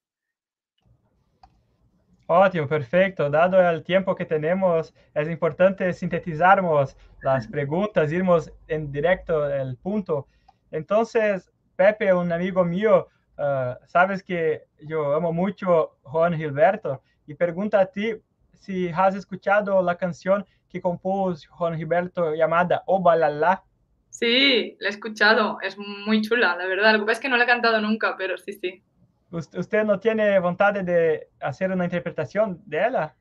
Ótimo, 2.27 2.67
perfecto. 2.67 3.31
Dado 3.31 3.61
el 3.71 3.85
tiempo 3.85 4.15
que 4.15 4.25
tenemos, 4.25 4.93
es 5.15 5.29
importante 5.29 5.93
sintetizarmos 5.93 6.97
las 7.23 7.47
preguntas, 7.47 8.13
irmos 8.13 8.53
en 8.67 8.91
directo 8.91 9.45
al 9.45 9.77
punto. 9.77 10.27
Entonces, 10.73 11.51
Pepe, 11.77 12.13
un 12.13 12.33
amigo 12.33 12.65
mío, 12.65 13.07
uh, 13.39 13.75
sabes 13.87 14.23
que 14.25 14.65
yo 14.81 15.15
amo 15.15 15.33
mucho 15.33 15.97
Juan 16.03 16.37
Gilberto 16.37 17.03
y 17.27 17.35
pregunta 17.35 17.81
a 17.81 17.87
ti 17.87 18.15
si 18.55 18.89
has 18.89 19.15
escuchado 19.15 19.81
la 19.81 19.97
canción 19.97 20.45
que 20.69 20.81
compuso 20.81 21.49
Juan 21.53 21.77
Gilberto 21.77 22.35
llamada 22.35 22.83
Obalala. 22.87 23.63
Sí, 24.11 24.77
la 24.81 24.89
he 24.89 24.91
escuchado, 24.91 25.59
es 25.63 25.79
muy 25.79 26.21
chula, 26.21 26.57
la 26.57 26.67
verdad. 26.67 26.93
Lo 26.93 27.01
que 27.01 27.05
pasa 27.07 27.13
es 27.13 27.21
que 27.21 27.29
no 27.29 27.37
la 27.37 27.45
he 27.45 27.47
cantado 27.47 27.81
nunca, 27.81 28.17
pero 28.19 28.37
sí, 28.37 28.53
sí. 28.53 28.83
¿Usted 29.31 29.85
no 29.85 30.01
tiene 30.01 30.39
voluntad 30.41 30.75
de 30.75 31.29
hacer 31.41 31.71
una 31.71 31.85
interpretación 31.85 32.61
de 32.67 32.87
ella? 32.87 33.15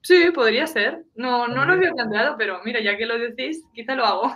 Sí, 0.00 0.30
podría 0.32 0.66
ser. 0.66 1.04
No, 1.14 1.48
no 1.48 1.64
lo 1.64 1.72
había 1.72 1.92
planteado, 1.92 2.36
pero 2.38 2.60
mira, 2.64 2.80
ya 2.80 2.96
que 2.96 3.06
lo 3.06 3.18
decís, 3.18 3.64
quizá 3.74 3.94
lo 3.94 4.04
hago. 4.04 4.34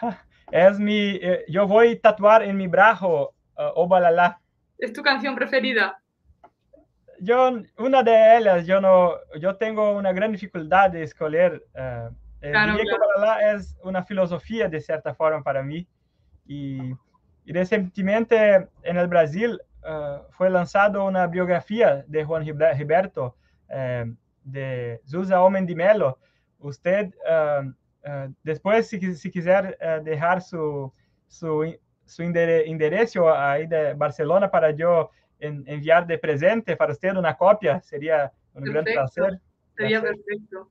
Es 0.50 0.78
mi, 0.78 1.18
eh, 1.22 1.44
yo 1.48 1.66
voy 1.66 1.92
a 1.92 2.00
tatuar 2.00 2.42
en 2.42 2.56
mi 2.56 2.66
brazo 2.66 3.34
uh, 3.56 3.80
Obalala. 3.80 4.38
¿Es 4.78 4.92
tu 4.92 5.02
canción 5.02 5.34
preferida? 5.34 5.98
Yo, 7.18 7.62
una 7.78 8.02
de 8.02 8.36
ellas, 8.36 8.66
yo 8.66 8.80
no, 8.80 9.14
yo 9.40 9.56
tengo 9.56 9.92
una 9.92 10.12
gran 10.12 10.32
dificultad 10.32 10.90
de 10.90 11.04
escoger 11.04 11.64
uh, 11.74 11.78
Eh, 11.78 12.10
claro, 12.50 12.72
diría 12.76 12.96
claro. 13.16 13.38
que 13.38 13.56
es 13.56 13.76
una 13.82 14.02
filosofía 14.02 14.68
de 14.68 14.80
cierta 14.80 15.14
forma 15.14 15.42
para 15.42 15.62
mí. 15.62 15.86
Y, 16.46 16.92
y 17.44 17.52
recientemente 17.52 18.68
en 18.82 18.96
el 18.96 19.08
Brasil 19.08 19.60
uh, 19.82 20.30
fue 20.30 20.50
lanzado 20.50 21.04
una 21.04 21.26
biografía 21.26 22.04
de 22.06 22.24
Juan 22.24 22.44
Gilberto, 22.44 23.36
uh, 23.70 24.14
de 24.42 25.00
Zusa 25.06 25.42
Homem 25.42 25.66
de 25.66 25.74
Melo. 25.74 26.18
Usted, 26.58 27.14
uh, 27.26 27.72
después, 28.42 28.88
si, 28.88 29.14
si 29.14 29.30
quiser 29.30 29.78
dejar 30.02 30.42
su, 30.42 30.92
su, 31.26 31.74
su 32.04 32.22
enderezo 32.22 33.32
ahí 33.34 33.66
de 33.66 33.94
Barcelona 33.94 34.50
para 34.50 34.70
yo 34.72 35.10
en, 35.38 35.64
enviar 35.66 36.06
de 36.06 36.18
presente 36.18 36.76
para 36.76 36.92
usted 36.92 37.16
una 37.16 37.34
copia, 37.34 37.80
sería 37.80 38.30
un 38.52 38.64
perfecto. 38.64 38.72
gran 38.72 38.84
placer. 38.84 39.40
Sería 39.76 40.00
perfecto. 40.02 40.70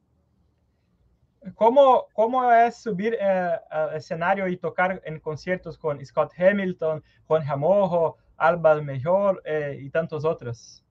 ¿Cómo, 1.55 2.07
¿Cómo, 2.13 2.51
es 2.51 2.77
subir 2.77 3.17
eh, 3.19 3.51
al 3.69 3.95
escenario 3.95 4.47
y 4.47 4.57
tocar 4.57 5.01
en 5.05 5.19
conciertos 5.19 5.77
con 5.77 6.03
Scott 6.05 6.31
Hamilton, 6.37 7.03
Juan 7.27 7.43
Jamojo, 7.43 8.17
Alba 8.37 8.81
Mejor 8.81 9.41
eh, 9.45 9.77
y 9.81 9.89
tantos 9.89 10.25
otros? 10.25 10.83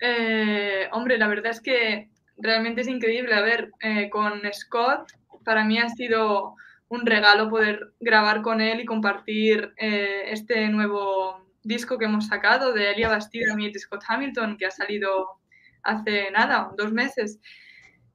Eh, 0.00 0.88
hombre, 0.92 1.18
la 1.18 1.28
verdad 1.28 1.52
es 1.52 1.60
que 1.60 2.10
realmente 2.36 2.80
es 2.80 2.88
increíble. 2.88 3.34
A 3.34 3.42
ver, 3.42 3.70
eh, 3.80 4.08
con 4.10 4.40
Scott, 4.52 5.12
para 5.44 5.64
mí 5.64 5.78
ha 5.78 5.88
sido 5.88 6.54
un 6.88 7.06
regalo 7.06 7.48
poder 7.48 7.92
grabar 8.00 8.42
con 8.42 8.60
él 8.60 8.80
y 8.80 8.84
compartir 8.84 9.72
eh, 9.76 10.24
este 10.26 10.68
nuevo 10.68 11.46
disco 11.62 11.98
que 11.98 12.06
hemos 12.06 12.26
sacado 12.26 12.72
de 12.72 12.90
Elia 12.90 13.08
Bastida 13.08 13.54
y 13.58 13.78
Scott 13.78 14.02
Hamilton, 14.08 14.56
que 14.56 14.66
ha 14.66 14.70
salido 14.70 15.38
hace 15.82 16.30
nada, 16.30 16.70
dos 16.76 16.92
meses. 16.92 17.40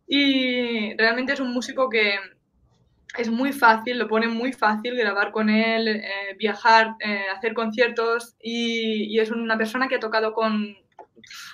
Y 0.08 0.96
realmente 0.98 1.34
es 1.34 1.40
un 1.40 1.54
músico 1.54 1.90
que 1.90 2.16
es 3.18 3.30
muy 3.30 3.54
fácil, 3.54 3.98
lo 3.98 4.08
pone 4.08 4.28
muy 4.28 4.54
fácil 4.54 4.96
grabar 4.96 5.32
con 5.32 5.50
él, 5.50 5.88
eh, 5.88 6.36
viajar, 6.38 6.96
eh, 7.00 7.26
hacer 7.36 7.54
conciertos 7.54 8.36
y, 8.42 9.18
es 9.20 9.32
una 9.32 9.58
persona 9.58 9.88
que 9.88 9.96
ha 9.96 10.00
tocado 10.00 10.34
con 10.34 10.76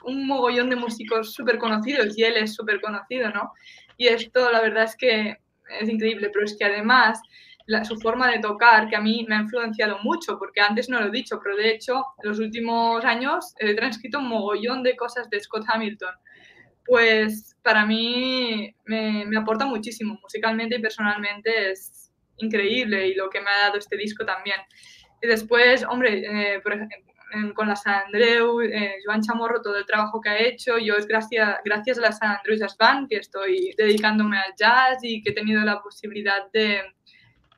un 0.04 0.28
mogollón 0.28 0.70
de 0.70 0.76
músicos 0.76 1.34
súper 1.34 1.58
conocidos 1.58 2.18
y 2.18 2.24
él 2.24 2.38
es 2.38 2.56
súper 2.56 2.82
conocido, 2.82 3.30
¿no? 3.30 3.54
Y 3.98 4.08
esto 4.08 4.52
la 4.52 4.62
verdad 4.62 4.84
es 4.84 4.96
que 4.96 5.38
es 5.80 5.90
increíble, 5.90 6.30
pero 6.34 6.46
es 6.46 6.58
que 6.58 6.66
además 6.66 7.22
la, 7.68 7.86
su 7.86 7.98
forma 7.98 8.30
de 8.30 8.40
tocar, 8.40 8.90
que 8.90 8.96
a 8.96 9.02
mí 9.02 9.26
me 9.30 9.36
ha 9.36 9.42
influenciado 9.42 10.00
mucho, 10.00 10.38
porque 10.40 10.62
antes 10.62 10.90
no 10.90 11.00
lo 11.00 11.08
he 11.08 11.12
dicho, 11.12 11.40
pero 11.42 11.56
de 11.56 11.72
hecho 11.72 12.04
en 12.24 12.30
los 12.30 12.40
últimos 12.40 13.06
años 13.06 13.54
he 13.60 13.76
transcrito 13.76 14.20
un 14.20 14.28
mogollón 14.28 14.84
de 14.84 14.96
cosas 14.96 15.30
de 15.30 15.40
Scott 15.40 15.66
Hamilton 15.68 16.16
pues 16.86 17.56
para 17.62 17.86
mí 17.86 18.74
me, 18.86 19.26
me, 19.26 19.38
aporta 19.38 19.66
muchísimo, 19.66 20.18
musicalmente 20.22 20.76
y 20.76 20.82
personalmente 20.82 21.72
es 21.72 22.12
increíble 22.38 23.08
y 23.08 23.16
lo 23.16 23.30
que 23.30 23.42
me 23.42 23.50
ha 23.50 23.68
dado 23.68 23.78
este 23.78 23.98
disco 23.98 24.26
también. 24.26 24.58
Y 25.22 25.28
después, 25.28 25.84
hombre, 25.84 26.56
eh, 26.56 26.60
por 26.62 26.74
ejemplo, 26.74 26.98
con 27.56 27.68
la 27.68 27.76
San 27.76 28.06
Andreu, 28.06 28.62
eh, 28.62 28.96
Joan 29.06 29.22
Chamorro, 29.22 29.62
todo 29.62 29.78
el 29.78 29.86
trabajo 29.86 30.20
que 30.20 30.30
ha 30.30 30.40
hecho, 30.40 30.78
yo 30.78 30.96
es 30.96 31.08
gracias, 31.08 31.60
gracias 31.64 31.98
a 31.98 32.02
la 32.02 32.12
San 32.12 32.38
Andreu 32.38 32.58
Jazz 32.58 32.76
Band 32.78 33.08
que 33.08 33.18
estoy 33.18 33.74
dedicándome 33.78 34.38
al 34.38 34.54
jazz 34.58 34.98
y 35.02 35.22
que 35.22 35.30
he 35.30 35.34
tenido 35.34 35.62
la 35.62 35.82
posibilidad 35.82 36.52
de, 36.52 36.82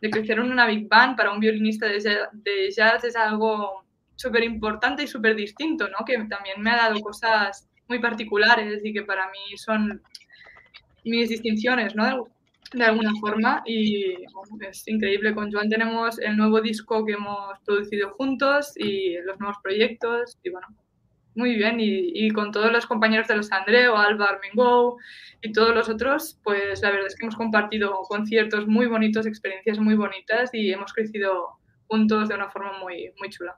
de 0.01 0.09
crecer 0.09 0.37
en 0.37 0.51
una 0.51 0.67
big 0.67 0.87
band 0.87 1.17
para 1.17 1.31
un 1.31 1.39
violinista 1.39 1.87
de 1.87 1.99
de 2.33 2.71
jazz 2.71 3.03
es 3.03 3.15
algo 3.15 3.83
súper 4.15 4.43
importante 4.43 5.03
y 5.03 5.07
súper 5.07 5.35
distinto, 5.35 5.87
¿no? 5.89 6.05
Que 6.05 6.17
también 6.25 6.61
me 6.61 6.69
ha 6.69 6.75
dado 6.75 6.99
cosas 6.99 7.67
muy 7.87 7.99
particulares 7.99 8.81
y 8.83 8.93
que 8.93 9.03
para 9.03 9.29
mí 9.31 9.57
son 9.57 10.01
mis 11.03 11.29
distinciones, 11.29 11.95
¿no? 11.95 12.27
De 12.73 12.83
alguna 12.83 13.11
forma. 13.19 13.61
Y 13.65 14.15
es 14.61 14.87
increíble. 14.87 15.33
Con 15.35 15.51
Joan 15.51 15.69
tenemos 15.69 16.19
el 16.19 16.37
nuevo 16.37 16.61
disco 16.61 17.05
que 17.05 17.13
hemos 17.13 17.59
producido 17.65 18.11
juntos 18.11 18.73
y 18.75 19.17
los 19.21 19.39
nuevos 19.39 19.57
proyectos. 19.61 20.37
Y 20.43 20.49
bueno, 20.49 20.67
muy 21.35 21.55
bien. 21.55 21.77
Y, 21.79 22.29
con 22.31 22.51
todos 22.51 22.71
los 22.71 22.85
compañeros 22.85 23.27
de 23.27 23.35
los 23.37 23.51
Andreo, 23.51 23.97
Alba 23.97 24.25
Armengou 24.25 24.97
y 25.41 25.51
todos 25.51 25.73
los 25.75 25.89
otros, 25.89 26.39
pues 26.43 26.81
la 26.81 26.91
verdad 26.91 27.07
es 27.07 27.15
que 27.15 27.25
hemos 27.25 27.35
compartido 27.35 27.93
conciertos 28.07 28.67
muy 28.67 28.87
bonitos, 28.87 29.25
experiencias 29.25 29.79
muy 29.79 29.95
bonitas 29.95 30.49
y 30.53 30.71
hemos 30.71 30.93
crecido 30.93 31.59
juntos 31.87 32.29
de 32.29 32.35
una 32.35 32.49
forma 32.49 32.79
muy, 32.79 33.11
muy 33.19 33.29
chula. 33.29 33.57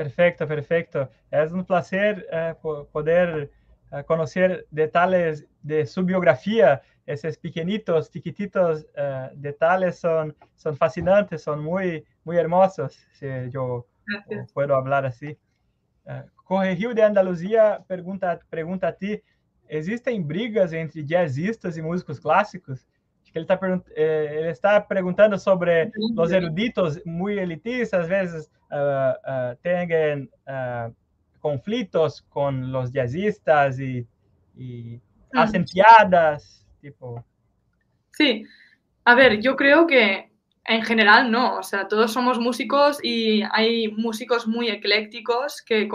Perfecto, 0.00 0.48
perfecto. 0.48 1.10
Es 1.30 1.52
un 1.52 1.62
placer 1.62 2.26
uh, 2.32 2.86
poder 2.90 3.50
uh, 3.92 4.02
conocer 4.06 4.66
detalles 4.70 5.46
de 5.60 5.84
su 5.84 6.02
biografía. 6.02 6.80
Esos 7.04 7.36
pequeñitos, 7.36 8.10
chiquititos 8.10 8.86
uh, 8.96 9.28
detalles 9.34 9.98
son, 9.98 10.34
son 10.54 10.74
fascinantes, 10.74 11.42
son 11.42 11.62
muy, 11.62 12.02
muy 12.24 12.38
hermosos, 12.38 13.06
si 13.12 13.26
yo 13.50 13.86
Gracias. 14.06 14.50
puedo 14.54 14.74
hablar 14.74 15.04
así. 15.04 15.36
Corregiu 16.44 16.94
de 16.94 17.02
Andaluzia 17.02 17.84
pergunta, 17.86 18.40
pergunta 18.48 18.88
a 18.88 18.92
ti, 18.92 19.22
existem 19.68 20.22
brigas 20.22 20.72
entre 20.72 21.04
jazzistas 21.04 21.76
e 21.76 21.82
músicos 21.82 22.18
clássicos? 22.18 22.86
Que 23.32 23.38
ele 23.38 23.44
está 23.44 23.58
eh, 23.94 24.36
ele 24.38 24.50
está 24.50 24.80
perguntando 24.80 25.38
sobre 25.38 25.90
os 26.16 26.32
eruditos 26.32 27.00
muito 27.04 27.40
elitistas, 27.40 28.00
às 28.00 28.08
vezes 28.08 28.50
uh, 28.70 29.54
uh, 29.54 30.90
uh, 30.90 30.94
conflitos 31.40 32.20
com 32.28 32.48
os 32.76 32.90
jazzistas 32.90 33.78
e, 33.78 34.06
e 34.56 35.00
hacen 35.34 35.64
piadas, 35.64 36.66
tipo. 36.80 37.24
Sí, 38.12 38.44
a 39.04 39.14
ver, 39.14 39.40
yo 39.40 39.56
creo 39.56 39.86
que 39.86 40.30
en 40.66 40.84
general 40.84 41.30
no, 41.30 41.58
o 41.58 41.62
sea, 41.62 41.88
todos 41.88 42.12
somos 42.12 42.38
músicos 42.38 42.98
y 43.02 43.42
hay 43.52 43.88
músicos 43.88 44.46
muy 44.46 44.68
eclécticos 44.68 45.62
que, 45.62 45.88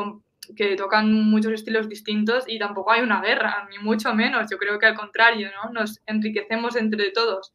que 0.55 0.75
tocan 0.75 1.11
muchos 1.11 1.53
estilos 1.53 1.87
distintos 1.89 2.45
y 2.47 2.59
tampoco 2.59 2.91
hay 2.91 3.01
una 3.01 3.21
guerra, 3.21 3.67
ni 3.69 3.79
mucho 3.79 4.13
menos. 4.13 4.49
Yo 4.49 4.57
creo 4.57 4.79
que 4.79 4.87
al 4.87 4.95
contrario, 4.95 5.49
¿no? 5.51 5.71
Nos 5.71 6.01
enriquecemos 6.05 6.75
entre 6.75 7.11
todos. 7.11 7.53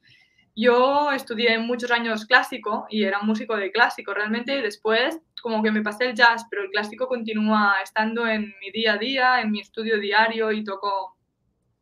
Yo 0.56 1.12
estudié 1.12 1.59
muchos 1.59 1.90
años 1.90 2.26
clásico 2.26 2.87
y 2.90 3.04
era 3.04 3.20
músico 3.23 3.56
de 3.56 3.70
clásico 3.70 4.12
realmente 4.12 4.61
después 4.61 5.20
como 5.40 5.62
que 5.62 5.70
me 5.70 5.82
pasé 5.82 6.11
el 6.11 6.14
jazz, 6.14 6.44
pero 6.50 6.64
el 6.64 6.70
clásico 6.70 7.09
continúa 7.09 7.76
estando 7.82 8.26
en 8.26 8.54
mi 8.61 8.70
día 8.70 8.94
a 8.94 8.99
día, 8.99 9.40
en 9.40 9.50
mi 9.50 9.61
estudio 9.61 9.99
diario 9.99 10.52
y 10.52 10.64
toco, 10.64 11.16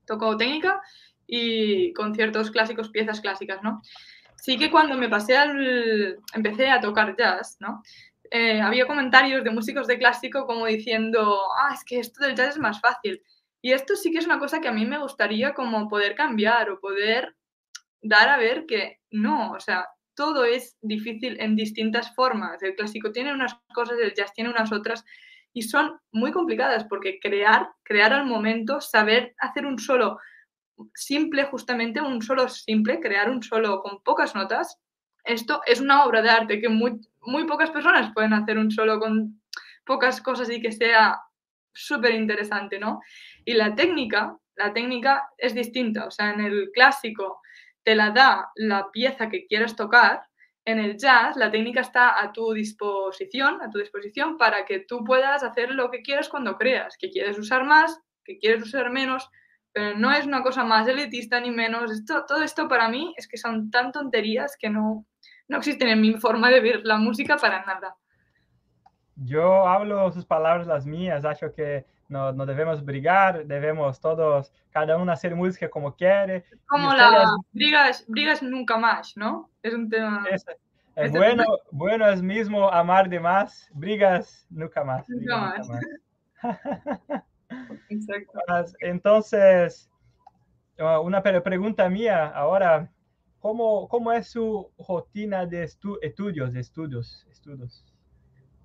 toco 0.07 0.37
técnica 0.37 0.81
y 1.27 1.93
conciertos 1.93 2.51
clásicos, 2.51 2.91
piezas 2.91 3.21
clásicas, 3.21 3.63
¿no? 3.63 3.83
Sí 4.37 4.57
que 4.57 4.71
cuando 4.71 4.97
me 4.97 5.09
pasé 5.09 5.37
al, 5.37 6.19
empecé 6.33 6.71
a 6.71 6.81
tocar 6.81 7.17
jazz, 7.17 7.57
¿no? 7.61 7.83
Eh, 8.31 8.61
había 8.61 8.87
comentarios 8.87 9.45
de 9.45 9.51
músicos 9.51 9.87
de 9.87 9.99
clásico 9.99 10.47
como 10.47 10.67
diciendo, 10.67 11.41
ah, 11.59 11.73
es 11.75 11.85
que 11.85 11.99
esto 11.99 12.25
del 12.25 12.35
jazz 12.35 12.51
es 12.51 12.59
más 12.59 12.81
fácil. 12.81 13.23
Y 13.63 13.73
esto 13.73 13.97
sí 13.97 14.13
que 14.13 14.19
es 14.19 14.27
una 14.27 14.39
cosa 14.39 14.61
que 14.61 14.69
a 14.69 14.73
mí 14.73 14.87
me 14.87 14.99
gustaría 14.99 15.55
como 15.55 15.89
poder 15.89 16.15
cambiar 16.15 16.71
o 16.71 16.81
poder 16.81 17.35
dar 18.03 18.29
a 18.29 18.37
ver 18.37 18.67
que 18.67 19.01
no, 19.11 19.53
o 19.53 19.61
sea, 19.61 19.87
todo 20.15 20.45
es 20.45 20.77
difícil 20.83 21.41
en 21.41 21.57
distintas 21.57 22.15
formas. 22.15 22.63
El 22.63 22.75
clásico 22.75 23.13
tiene 23.13 23.33
unas 23.33 23.57
cosas, 23.75 23.99
el 24.01 24.15
jazz 24.15 24.33
tiene 24.33 24.51
unas 24.51 24.73
otras 24.73 25.05
y 25.53 25.63
son 25.63 25.99
muy 26.13 26.33
complicadas 26.33 26.85
porque 26.85 27.19
crear, 27.21 27.69
crear 27.83 28.13
al 28.13 28.27
momento, 28.27 28.81
saber 28.81 29.35
hacer 29.39 29.67
un 29.67 29.79
solo 29.79 30.19
simple, 30.95 31.45
justamente 31.45 32.01
un 32.01 32.23
solo 32.23 32.49
simple, 32.49 33.01
crear 33.01 33.31
un 33.31 33.43
solo 33.43 33.81
con 33.83 34.03
pocas 34.03 34.35
notas, 34.35 34.79
esto 35.25 35.61
es 35.67 35.81
una 35.81 36.05
obra 36.05 36.23
de 36.23 36.31
arte 36.31 36.61
que 36.61 36.69
muy, 36.69 37.01
muy 37.29 37.45
pocas 37.45 37.71
personas 37.71 38.13
pueden 38.13 38.33
hacer 38.33 38.59
un 38.59 38.71
solo 38.71 38.99
con 38.99 39.41
pocas 39.85 40.21
cosas 40.21 40.51
y 40.51 40.61
que 40.61 40.73
sea 40.73 41.19
súper 41.73 42.15
interesante, 42.15 42.79
¿no? 42.79 43.01
Y 43.45 43.55
la 43.55 43.75
técnica, 43.75 44.37
la 44.57 44.73
técnica 44.73 45.29
es 45.37 45.55
distinta, 45.55 46.07
o 46.07 46.11
sea, 46.11 46.31
en 46.31 46.41
el 46.41 46.71
clásico 46.73 47.41
te 47.85 47.95
la 47.95 48.11
da 48.11 48.51
la 48.57 48.91
pieza 48.91 49.29
que 49.29 49.47
quieres 49.47 49.77
tocar, 49.77 50.23
en 50.65 50.79
el 50.79 50.99
jazz 50.99 51.37
la 51.37 51.51
técnica 51.51 51.81
está 51.81 52.21
a 52.21 52.31
tu 52.33 52.53
disposición, 52.53 53.63
a 53.63 53.71
tu 53.71 53.79
disposición 53.79 54.37
para 54.37 54.67
que 54.67 54.81
tú 54.81 55.03
puedas 55.05 55.43
hacer 55.43 55.71
lo 55.71 55.91
que 55.91 56.03
quieres 56.03 56.29
cuando 56.29 56.59
creas, 56.59 56.97
que 56.99 57.09
quieres 57.09 57.39
usar 57.39 57.65
más, 57.65 57.99
que 58.23 58.39
quieres 58.39 58.63
usar 58.63 58.91
menos, 58.91 59.31
pero 59.73 59.97
no 59.97 60.13
es 60.13 60.27
una 60.27 60.43
cosa 60.43 60.65
más 60.65 60.87
elitista 60.87 61.41
ni 61.41 61.51
menos. 61.51 62.05
Todo 62.05 62.43
esto 62.43 62.69
para 62.69 62.89
mí 62.91 63.15
es 63.17 63.27
que 63.27 63.39
son 63.39 63.71
tan 63.71 63.93
tonterías 63.93 64.57
que 64.61 64.69
no, 64.69 65.07
no 65.49 65.59
existen 65.59 65.89
en 65.89 66.01
mi 66.01 66.15
forma 66.15 66.51
de 66.51 66.61
ver 66.61 66.81
la 66.85 66.97
música 66.97 67.37
para 67.37 67.65
nada. 67.65 67.97
Yo 69.17 69.67
hablo 69.67 70.13
sus 70.13 70.25
palabras, 70.25 70.67
las 70.67 70.87
mías, 70.87 71.25
acho 71.25 71.53
que 71.53 71.85
no, 72.09 72.33
no, 72.33 72.47
debemos 72.47 72.85
brigar, 72.85 73.45
debemos 73.47 74.01
todos, 74.01 74.53
cada 74.71 74.97
uno 74.97 75.13
hacer 75.13 75.35
música 75.35 75.69
como 75.69 75.95
quiere. 75.95 76.45
Como 76.67 76.95
la 76.95 77.35
brigas, 77.53 78.05
brigas 78.07 78.43
nunca 78.43 78.79
más, 78.79 79.17
¿no? 79.17 79.51
Es 79.63 79.75
un 79.75 79.91
tema... 79.91 80.25
Es, 80.31 80.47
es 80.95 81.13
bueno, 81.13 81.45
bueno 81.71 82.09
es 82.09 82.23
mismo 82.23 82.71
amar 82.71 83.09
de 83.09 83.21
más, 83.21 83.69
brigas 83.75 84.47
nunca 84.51 84.85
más. 84.85 85.09
Nunca 85.09 85.37
más. 85.37 85.69
Nunca 85.69 85.81
más. 86.43 87.25
Exacto. 87.89 88.39
Entonces, 88.81 89.91
ah, 90.79 91.01
una 91.01 91.23
pregunta 91.23 91.89
mía 91.89 92.27
ahora, 92.27 92.91
¿cómo, 93.41 93.89
cómo 93.89 94.13
es 94.13 94.31
su 94.31 94.71
rutina 94.79 95.47
de 95.47 95.65
estu 95.65 95.99
estudios, 96.03 96.53
de 96.53 96.61
estudios, 96.61 97.27
estudios? 97.31 97.85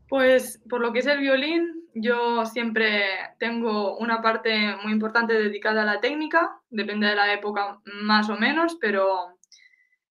Pues 0.10 0.62
por 0.70 0.82
lo 0.82 0.94
que 0.94 1.00
es 1.00 1.08
el 1.08 1.20
violín, 1.20 1.84
yo 1.96 2.46
siempre 2.46 3.04
tengo 3.40 3.98
una 3.98 4.22
parte 4.22 4.76
muy 4.84 4.92
importante 4.92 5.34
dedicada 5.34 5.84
a 5.84 5.86
la 5.86 6.02
técnica, 6.02 6.60
depende 6.70 7.08
de 7.08 7.16
la 7.16 7.34
época 7.34 7.80
más 8.04 8.30
o 8.30 8.36
menos, 8.36 8.78
pero 8.80 9.38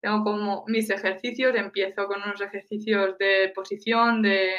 tengo 0.01 0.23
como 0.23 0.63
mis 0.67 0.89
ejercicios, 0.89 1.55
empiezo 1.55 2.07
con 2.07 2.21
unos 2.21 2.39
ejercicios 2.41 3.17
de 3.17 3.51
posición, 3.53 4.21
de 4.21 4.49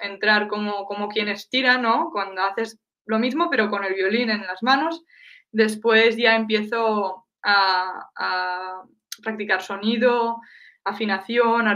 entrar 0.00 0.48
como, 0.48 0.86
como 0.86 1.08
quien 1.08 1.28
estira, 1.28 1.76
¿no? 1.76 2.10
Cuando 2.12 2.42
haces 2.42 2.78
lo 3.04 3.18
mismo, 3.18 3.48
pero 3.50 3.68
con 3.68 3.84
el 3.84 3.94
violín 3.94 4.30
en 4.30 4.46
las 4.46 4.62
manos. 4.62 5.04
Después 5.50 6.16
ya 6.16 6.36
empiezo 6.36 7.26
a 7.42 8.82
practicar 9.22 9.62
sonido, 9.62 10.40
afinación, 10.84 11.66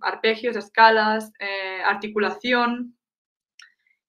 arpegios, 0.00 0.56
escalas, 0.56 1.32
eh, 1.38 1.82
articulación. 1.84 2.96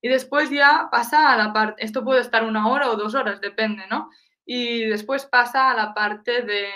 Y 0.00 0.08
después 0.08 0.50
ya 0.50 0.88
pasa 0.90 1.32
a 1.32 1.36
la 1.36 1.52
parte, 1.52 1.84
esto 1.84 2.04
puede 2.04 2.20
estar 2.20 2.44
una 2.44 2.68
hora 2.68 2.90
o 2.90 2.96
dos 2.96 3.14
horas, 3.14 3.40
depende, 3.40 3.84
¿no? 3.90 4.10
Y 4.44 4.84
después 4.84 5.26
pasa 5.26 5.70
a 5.70 5.76
la 5.76 5.92
parte 5.92 6.42
de, 6.42 6.68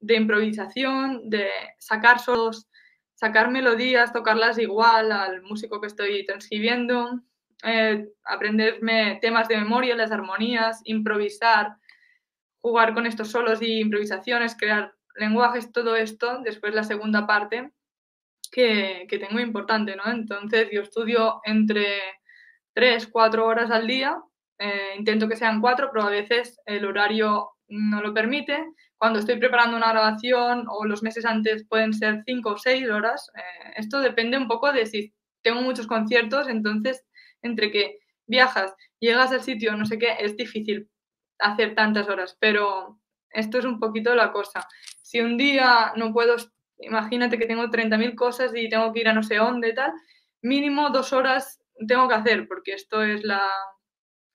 de 0.00 0.16
improvisación, 0.16 1.28
de 1.28 1.50
sacar 1.78 2.18
solos, 2.20 2.68
sacar 3.14 3.50
melodías, 3.50 4.12
tocarlas 4.12 4.58
igual 4.58 5.12
al 5.12 5.42
músico 5.42 5.80
que 5.80 5.86
estoy 5.86 6.24
transcribiendo, 6.24 7.20
eh, 7.62 8.08
aprenderme 8.24 9.20
temas 9.22 9.46
de 9.46 9.56
memoria, 9.56 9.94
las 9.94 10.10
armonías, 10.10 10.80
improvisar, 10.84 11.76
jugar 12.60 12.94
con 12.94 13.06
estos 13.06 13.30
solos 13.30 13.62
y 13.62 13.78
improvisaciones, 13.78 14.56
crear 14.56 14.92
lenguajes, 15.16 15.72
todo 15.72 15.96
esto, 15.96 16.40
después 16.42 16.74
la 16.74 16.84
segunda 16.84 17.26
parte 17.26 17.72
que, 18.50 19.06
que 19.08 19.18
tengo 19.18 19.40
importante, 19.40 19.96
¿no? 19.96 20.10
Entonces 20.10 20.68
yo 20.72 20.82
estudio 20.82 21.40
entre 21.44 22.00
3, 22.74 23.08
4 23.08 23.46
horas 23.46 23.70
al 23.70 23.86
día, 23.86 24.16
eh, 24.58 24.94
intento 24.96 25.28
que 25.28 25.36
sean 25.36 25.60
4, 25.60 25.90
pero 25.92 26.06
a 26.06 26.10
veces 26.10 26.60
el 26.66 26.84
horario 26.84 27.50
no 27.68 28.02
lo 28.02 28.14
permite. 28.14 28.64
Cuando 28.96 29.18
estoy 29.18 29.38
preparando 29.38 29.76
una 29.76 29.90
grabación 29.90 30.66
o 30.68 30.84
los 30.84 31.02
meses 31.02 31.24
antes 31.24 31.66
pueden 31.66 31.92
ser 31.92 32.22
5 32.24 32.50
o 32.50 32.58
6 32.58 32.88
horas. 32.90 33.30
Eh, 33.34 33.72
esto 33.76 34.00
depende 34.00 34.36
un 34.36 34.46
poco 34.46 34.72
de 34.72 34.86
si 34.86 35.12
tengo 35.42 35.62
muchos 35.62 35.86
conciertos, 35.86 36.48
entonces 36.48 37.04
entre 37.42 37.70
que 37.72 37.98
viajas, 38.26 38.72
llegas 39.00 39.32
al 39.32 39.42
sitio, 39.42 39.76
no 39.76 39.84
sé 39.84 39.98
qué, 39.98 40.14
es 40.20 40.36
difícil 40.36 40.88
hacer 41.40 41.74
tantas 41.74 42.08
horas, 42.08 42.36
pero 42.38 43.00
esto 43.30 43.58
es 43.58 43.64
un 43.64 43.80
poquito 43.80 44.14
la 44.14 44.30
cosa. 44.30 44.66
Si 45.12 45.20
un 45.20 45.36
día 45.36 45.92
no 45.94 46.10
puedo, 46.10 46.36
imagínate 46.78 47.36
que 47.36 47.44
tengo 47.44 47.68
30.000 47.70 48.14
cosas 48.14 48.50
y 48.54 48.70
tengo 48.70 48.94
que 48.94 49.00
ir 49.00 49.08
a 49.08 49.12
no 49.12 49.22
sé 49.22 49.36
dónde, 49.36 49.74
tal, 49.74 49.92
mínimo 50.40 50.88
dos 50.88 51.12
horas 51.12 51.60
tengo 51.86 52.08
que 52.08 52.14
hacer, 52.14 52.48
porque 52.48 52.72
esto 52.72 53.02
es 53.02 53.22
la, 53.22 53.46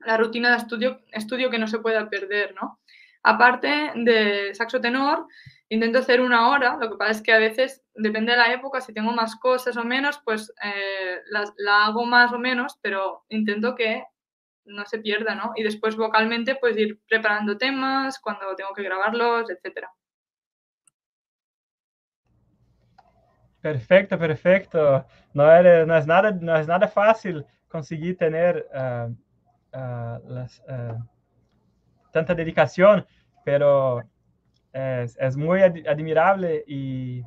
la 0.01 0.17
rutina 0.17 0.51
de 0.51 0.57
estudio, 0.57 1.01
estudio 1.11 1.49
que 1.49 1.57
no 1.57 1.67
se 1.67 1.79
pueda 1.79 2.11
perder, 2.11 2.53
¿no? 2.53 2.79
Aparte 3.23 3.91
de 3.95 4.53
saxo 4.53 4.79
tenor, 4.79 5.25
intento 5.67 5.97
hacer 5.97 6.21
una 6.21 6.47
hora, 6.49 6.77
lo 6.79 6.91
que 6.91 6.97
pasa 6.97 7.11
es 7.13 7.21
que 7.23 7.33
a 7.33 7.39
veces, 7.39 7.83
depende 7.95 8.33
de 8.33 8.37
la 8.37 8.53
época, 8.53 8.79
si 8.79 8.93
tengo 8.93 9.11
más 9.13 9.35
cosas 9.35 9.77
o 9.77 9.83
menos, 9.83 10.21
pues 10.23 10.53
eh, 10.63 11.21
la, 11.31 11.51
la, 11.57 11.85
hago 11.87 12.05
más 12.05 12.31
o 12.33 12.37
menos, 12.37 12.77
pero 12.83 13.25
intento 13.29 13.73
que 13.73 14.03
no 14.65 14.85
se 14.85 14.99
pierda, 14.99 15.33
¿no? 15.33 15.53
Y 15.55 15.63
después 15.63 15.95
vocalmente, 15.95 16.53
pues 16.53 16.77
ir 16.77 16.99
preparando 17.09 17.57
temas, 17.57 18.19
cuando 18.19 18.55
tengo 18.55 18.73
que 18.75 18.83
grabarlos, 18.83 19.49
etcétera. 19.49 19.89
Perfecto, 23.61 24.17
perfecto. 24.17 25.05
No, 25.33 25.51
eres, 25.51 25.87
no, 25.87 25.95
es 25.95 26.07
nada, 26.07 26.31
no 26.31 26.55
es 26.55 26.67
nada 26.67 26.87
fácil 26.87 27.45
conseguir 27.67 28.17
tener 28.17 28.67
uh, 28.73 29.11
uh, 29.77 30.29
las, 30.29 30.59
uh, 30.67 31.03
tanta 32.11 32.33
dedicación, 32.33 33.05
pero 33.43 34.03
es, 34.73 35.17
es, 35.19 35.35
muy 35.35 35.61
admirable 35.61 36.63
y 36.67 37.23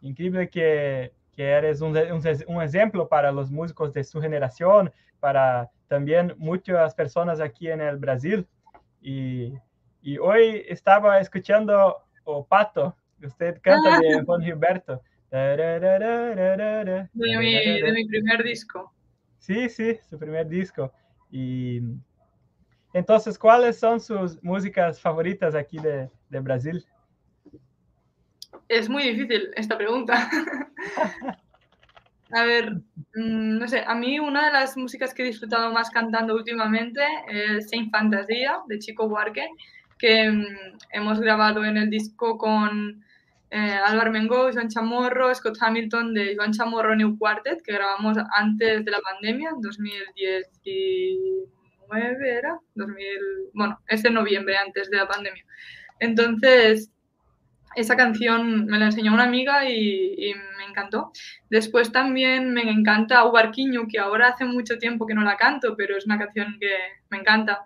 increíble 0.00 0.48
que, 0.48 1.12
que 1.32 1.44
eres 1.44 1.80
un, 1.80 1.96
un, 1.96 2.22
un, 2.46 2.62
ejemplo 2.62 3.08
para 3.08 3.30
los 3.30 3.50
músicos 3.50 3.92
de 3.92 4.04
su 4.04 4.20
generación, 4.20 4.92
para 5.20 5.70
también 5.86 6.34
muchas 6.38 6.94
personas 6.94 7.40
aquí 7.40 7.70
en 7.70 7.80
el 7.80 7.96
Brasil. 7.96 8.46
Y, 9.00 9.54
y 10.02 10.18
hoy 10.18 10.64
estaba 10.68 11.20
escuchando 11.20 11.98
O 12.24 12.46
Pato, 12.46 12.96
usted 13.22 13.60
canta 13.60 13.98
de 14.00 14.22
Juan 14.24 14.42
Gilberto. 14.42 15.02
De 17.12 17.38
mi, 17.38 17.54
de 17.54 17.92
mi 17.92 18.06
primer 18.06 18.42
disco. 18.42 18.92
Sí, 19.38 19.68
sí, 19.68 19.98
su 20.08 20.18
primer 20.18 20.48
disco. 20.48 20.92
Y 21.30 21.80
entonces, 22.92 23.38
¿cuáles 23.38 23.78
son 23.78 24.00
sus 24.00 24.42
músicas 24.42 25.00
favoritas 25.00 25.54
aquí 25.54 25.78
de, 25.78 26.10
de 26.30 26.40
Brasil? 26.40 26.84
Es 28.68 28.88
muy 28.88 29.02
difícil 29.02 29.50
esta 29.56 29.76
pregunta. 29.76 30.28
a 32.32 32.44
ver, 32.44 32.72
mm, 33.14 33.58
no 33.58 33.68
sé, 33.68 33.84
a 33.86 33.94
mí 33.94 34.18
una 34.18 34.46
de 34.46 34.52
las 34.52 34.76
músicas 34.76 35.14
que 35.14 35.22
he 35.22 35.26
disfrutado 35.26 35.72
más 35.72 35.90
cantando 35.90 36.34
últimamente 36.34 37.02
es 37.28 37.68
Saint 37.70 37.90
Fantasía 37.90 38.58
de 38.66 38.78
Chico 38.78 39.08
Buarque, 39.08 39.46
que 39.98 40.30
mm, 40.30 40.46
hemos 40.92 41.20
grabado 41.20 41.64
en 41.64 41.76
el 41.76 41.90
disco 41.90 42.38
con 42.38 43.04
eh, 43.50 43.78
Álvaro 43.84 44.12
Mengó, 44.12 44.52
Joan 44.52 44.68
Chamorro, 44.68 45.34
Scott 45.34 45.56
Hamilton 45.60 46.12
de 46.12 46.36
Joan 46.36 46.52
Chamorro 46.52 46.94
New 46.94 47.16
Quartet, 47.18 47.62
que 47.62 47.72
grabamos 47.72 48.18
antes 48.36 48.84
de 48.84 48.90
la 48.90 49.00
pandemia, 49.00 49.50
en 49.50 49.62
2019 49.62 52.38
era, 52.38 52.58
2000, 52.74 53.06
bueno, 53.54 53.80
ese 53.88 54.10
noviembre 54.10 54.54
antes 54.56 54.90
de 54.90 54.98
la 54.98 55.08
pandemia. 55.08 55.44
Entonces, 55.98 56.90
esa 57.74 57.96
canción 57.96 58.66
me 58.66 58.78
la 58.78 58.86
enseñó 58.86 59.14
una 59.14 59.24
amiga 59.24 59.68
y, 59.68 60.34
me 60.58 60.64
encantó. 60.64 61.12
Después 61.48 61.92
también 61.92 62.52
me 62.52 62.70
encanta 62.70 63.24
U 63.24 63.32
Barquiño, 63.32 63.86
que 63.88 63.98
ahora 63.98 64.28
hace 64.28 64.44
mucho 64.44 64.78
tiempo 64.78 65.06
que 65.06 65.14
no 65.14 65.22
la 65.22 65.36
canto, 65.36 65.74
pero 65.76 65.96
es 65.96 66.04
una 66.04 66.18
canción 66.18 66.58
que 66.60 66.76
me 67.10 67.18
encanta. 67.18 67.62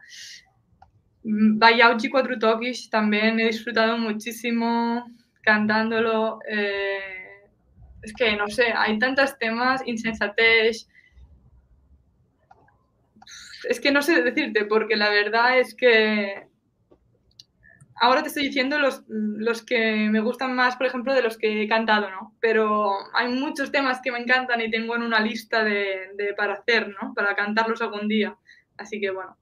Bayauchi 1.24 2.08
Cuatro 2.08 2.38
Toquis 2.38 2.90
también 2.90 3.40
he 3.40 3.46
disfrutado 3.46 3.96
muchísimo 3.96 5.06
cantándolo. 5.42 6.40
Eh, 6.48 7.48
es 8.02 8.12
que 8.14 8.37
no 8.37 8.48
sé, 8.48 8.72
hay 8.74 8.98
tantos 8.98 9.38
temas, 9.38 9.83
insensatez. 9.87 10.88
Es 13.68 13.81
que 13.81 13.92
no 13.92 14.02
sé 14.02 14.22
decirte, 14.22 14.64
porque 14.64 14.96
la 14.96 15.11
verdad 15.11 15.59
es 15.59 15.74
que 15.74 16.48
ahora 18.02 18.22
te 18.22 18.28
estoy 18.28 18.44
diciendo 18.44 18.81
los, 18.81 19.05
los 19.07 19.62
que 19.64 20.09
me 20.11 20.18
gustan 20.18 20.57
más, 20.57 20.76
por 20.76 20.87
ejemplo, 20.87 21.14
de 21.14 21.22
los 21.22 21.38
que 21.38 21.62
he 21.62 21.68
cantado, 21.68 22.11
¿no? 22.11 22.35
Pero 22.40 22.90
hay 23.14 23.28
muchos 23.33 23.70
temas 23.70 24.00
que 24.02 24.11
me 24.11 24.18
encantan 24.18 24.61
y 24.61 24.70
tengo 24.70 24.96
en 24.96 25.02
una 25.02 25.20
lista 25.20 25.62
de, 25.62 26.35
para 26.37 26.55
hacer, 26.55 26.88
¿no? 26.88 27.14
Para 27.14 27.37
cantarlos 27.37 27.81
algún 27.81 28.09
día. 28.09 28.37
Así 28.76 29.00
que 29.00 29.12
bueno, 29.12 29.37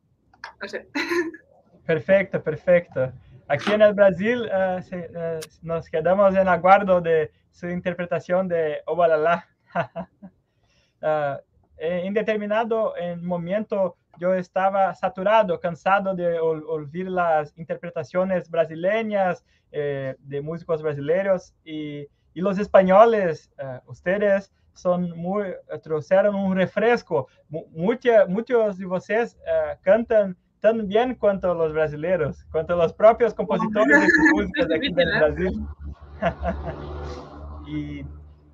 no 0.60 0.68
sé. 0.68 0.88
Perfecto, 1.86 2.40
perfecto. 2.40 3.12
Aquí 3.52 3.72
en 3.72 3.82
el 3.82 3.94
Brasil 3.94 4.42
uh, 4.42 4.80
se, 4.80 5.10
uh, 5.10 5.40
nos 5.62 5.88
quedamos 5.88 6.36
en 6.36 6.46
aguardo 6.46 7.00
de 7.00 7.32
su 7.50 7.68
interpretación 7.68 8.46
de 8.46 8.78
Obalala. 8.86 9.44
uh, 11.02 11.34
en 11.76 12.14
determinado 12.14 12.96
en 12.96 13.26
momento 13.26 13.96
yo 14.20 14.34
estaba 14.34 14.94
saturado, 14.94 15.58
cansado 15.58 16.14
de 16.14 16.38
oír 16.38 17.10
las 17.10 17.52
interpretaciones 17.58 18.48
brasileñas 18.48 19.44
eh, 19.72 20.14
de 20.20 20.40
músicos 20.40 20.80
brasileños 20.80 21.52
y, 21.64 22.06
y 22.34 22.40
los 22.40 22.56
españoles, 22.56 23.50
ustedes 23.86 24.52
son 24.74 25.10
muy, 25.16 25.54
trouxeram 25.82 26.36
un 26.36 26.54
refresco. 26.54 27.26
Mucha, 27.48 28.26
muchos 28.26 28.78
de 28.78 28.86
uh, 28.86 29.76
cantan 29.82 30.36
tan 30.60 30.86
bien 30.88 31.14
cuanto 31.14 31.54
los 31.54 31.72
brasileños, 31.72 32.44
cuanto 32.52 32.76
los 32.76 32.92
propios 32.92 33.34
compositores 33.34 34.00
de 34.00 34.06
música 34.34 34.66
de 34.66 34.76
aquí 34.76 34.92
del 34.92 35.18
Brasil. 35.18 35.66
y 37.66 38.04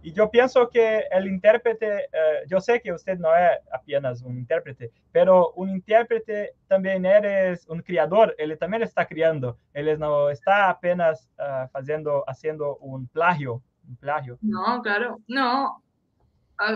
y 0.06 0.12
yo 0.12 0.30
pienso 0.30 0.70
que 0.70 1.02
el 1.10 1.26
intérprete, 1.26 2.08
uh, 2.12 2.48
yo 2.48 2.60
sé 2.60 2.80
que 2.80 2.92
usted 2.92 3.18
no 3.18 3.34
es 3.34 3.58
apenas 3.72 4.22
un 4.22 4.38
intérprete, 4.38 4.92
pero 5.10 5.50
un 5.54 5.68
intérprete 5.68 6.52
también 6.68 7.04
eres 7.04 7.66
un 7.66 7.82
creador, 7.82 8.32
él 8.38 8.56
también 8.56 8.84
está 8.84 9.04
creando, 9.04 9.58
él 9.74 9.98
no 9.98 10.30
está 10.30 10.70
apenas 10.70 11.28
uh, 11.40 11.66
haciendo, 11.76 12.22
haciendo 12.28 12.76
un 12.76 13.08
plagio, 13.08 13.60
un 13.88 13.96
plagio. 13.96 14.38
No, 14.42 14.80
claro, 14.80 15.18
no. 15.26 15.82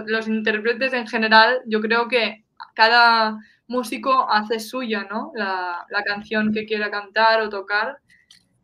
Los 0.07 0.27
intérpretes 0.27 0.93
en 0.93 1.07
general, 1.07 1.61
yo 1.67 1.81
creo 1.81 2.09
que 2.09 2.45
cada 2.75 3.39
músico 3.71 4.29
hace 4.29 4.59
suya, 4.59 5.07
¿no? 5.09 5.31
La, 5.35 5.87
canción 6.05 6.53
que 6.53 6.67
quiera 6.67 6.91
cantar 6.91 7.41
o 7.41 7.49
tocar, 7.49 7.99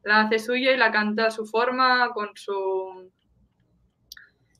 la 0.03 0.23
hace 0.23 0.38
suya 0.40 0.73
y 0.73 0.77
la 0.77 0.90
canta 0.90 1.27
a 1.27 1.31
su 1.31 1.47
forma, 1.47 2.11
con 2.12 2.31
su 2.35 3.11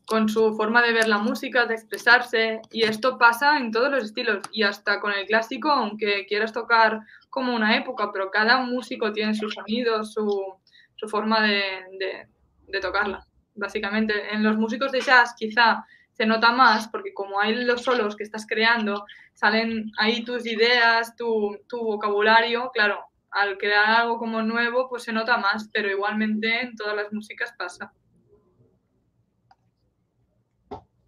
con 0.07 0.29
su 0.29 0.55
forma 0.55 0.83
de 0.83 0.93
ver 0.93 1.09
la 1.09 1.19
música, 1.19 1.67
de 1.67 1.75
expresarse, 1.75 2.61
y 2.71 2.85
esto 2.85 3.19
pasa 3.19 3.57
en 3.57 3.73
todos 3.73 3.91
los 3.91 4.05
estilos, 4.05 4.39
y 4.53 4.63
hasta 4.63 5.01
con 5.01 5.13
el 5.13 5.27
clásico, 5.27 5.69
aunque 5.69 6.27
quieras 6.27 6.53
tocar 6.53 7.01
como 7.29 7.53
una 7.53 7.77
época, 7.77 8.13
pero 8.13 8.31
cada 8.31 8.59
músico 8.59 9.13
tiene 9.13 9.35
su 9.35 9.51
sonido, 9.51 10.05
su, 10.05 10.55
su 10.95 11.09
forma 11.09 11.41
de, 11.43 11.61
de, 11.99 12.29
de, 12.69 12.81
tocarla. 12.81 13.27
Básicamente, 13.57 14.33
en 14.33 14.45
los 14.45 14.57
músicos 14.57 14.93
de 14.93 15.01
jazz 15.01 15.35
quizá 15.37 15.85
se 16.17 16.27
nota 16.27 16.51
más, 16.53 16.89
porque 16.89 17.13
como 17.13 17.41
hay 17.41 17.55
los 17.65 17.83
solos 17.83 18.17
que 18.17 18.25
estás 18.25 18.47
creando, 18.47 19.05
salen 19.35 19.91
ahí 19.99 20.25
tus 20.25 20.47
ideas, 20.47 21.15
tu, 21.15 21.59
tu 21.69 21.79
vocabulario, 21.85 22.71
claro, 22.73 23.05
al 23.31 23.59
crear 23.59 24.01
algo 24.01 24.17
como 24.17 24.41
nuevo, 24.43 24.89
pues 24.89 25.03
se 25.03 25.13
nota 25.13 25.37
más, 25.37 25.69
pero 25.73 25.91
igualmente 25.91 26.63
en 26.63 26.75
todas 26.75 26.97
las 26.97 27.13
músicas 27.13 27.53
pasa. 27.59 27.93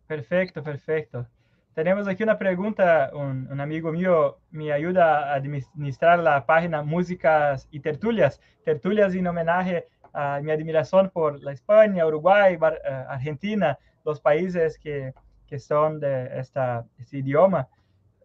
Perfecto, 0.07 0.63
perfecto. 0.63 1.27
Tenemos 1.75 2.07
aquí 2.09 2.23
una 2.23 2.39
pregunta, 2.39 3.11
un, 3.15 3.49
un, 3.51 3.61
amigo 3.61 3.93
mío 3.93 4.39
me 4.51 4.73
ayuda 4.73 5.31
a 5.31 5.35
administrar 5.35 6.19
la 6.19 6.45
página 6.45 6.83
Músicas 6.83 7.69
y 7.71 7.81
Tertulias, 7.81 8.41
tertulias 8.65 9.15
en 9.15 9.27
homenaje 9.27 9.87
a 10.13 10.41
mi 10.43 10.51
admiración 10.51 11.11
por 11.11 11.41
la 11.43 11.53
España, 11.53 12.07
Uruguay, 12.07 12.57
uh, 12.57 12.65
Argentina, 13.09 13.79
los 14.05 14.21
países 14.21 14.79
que, 14.79 15.13
que 15.47 15.59
son 15.59 15.99
de 15.99 16.39
esta, 16.39 16.87
este 16.99 17.19
idioma. 17.19 17.69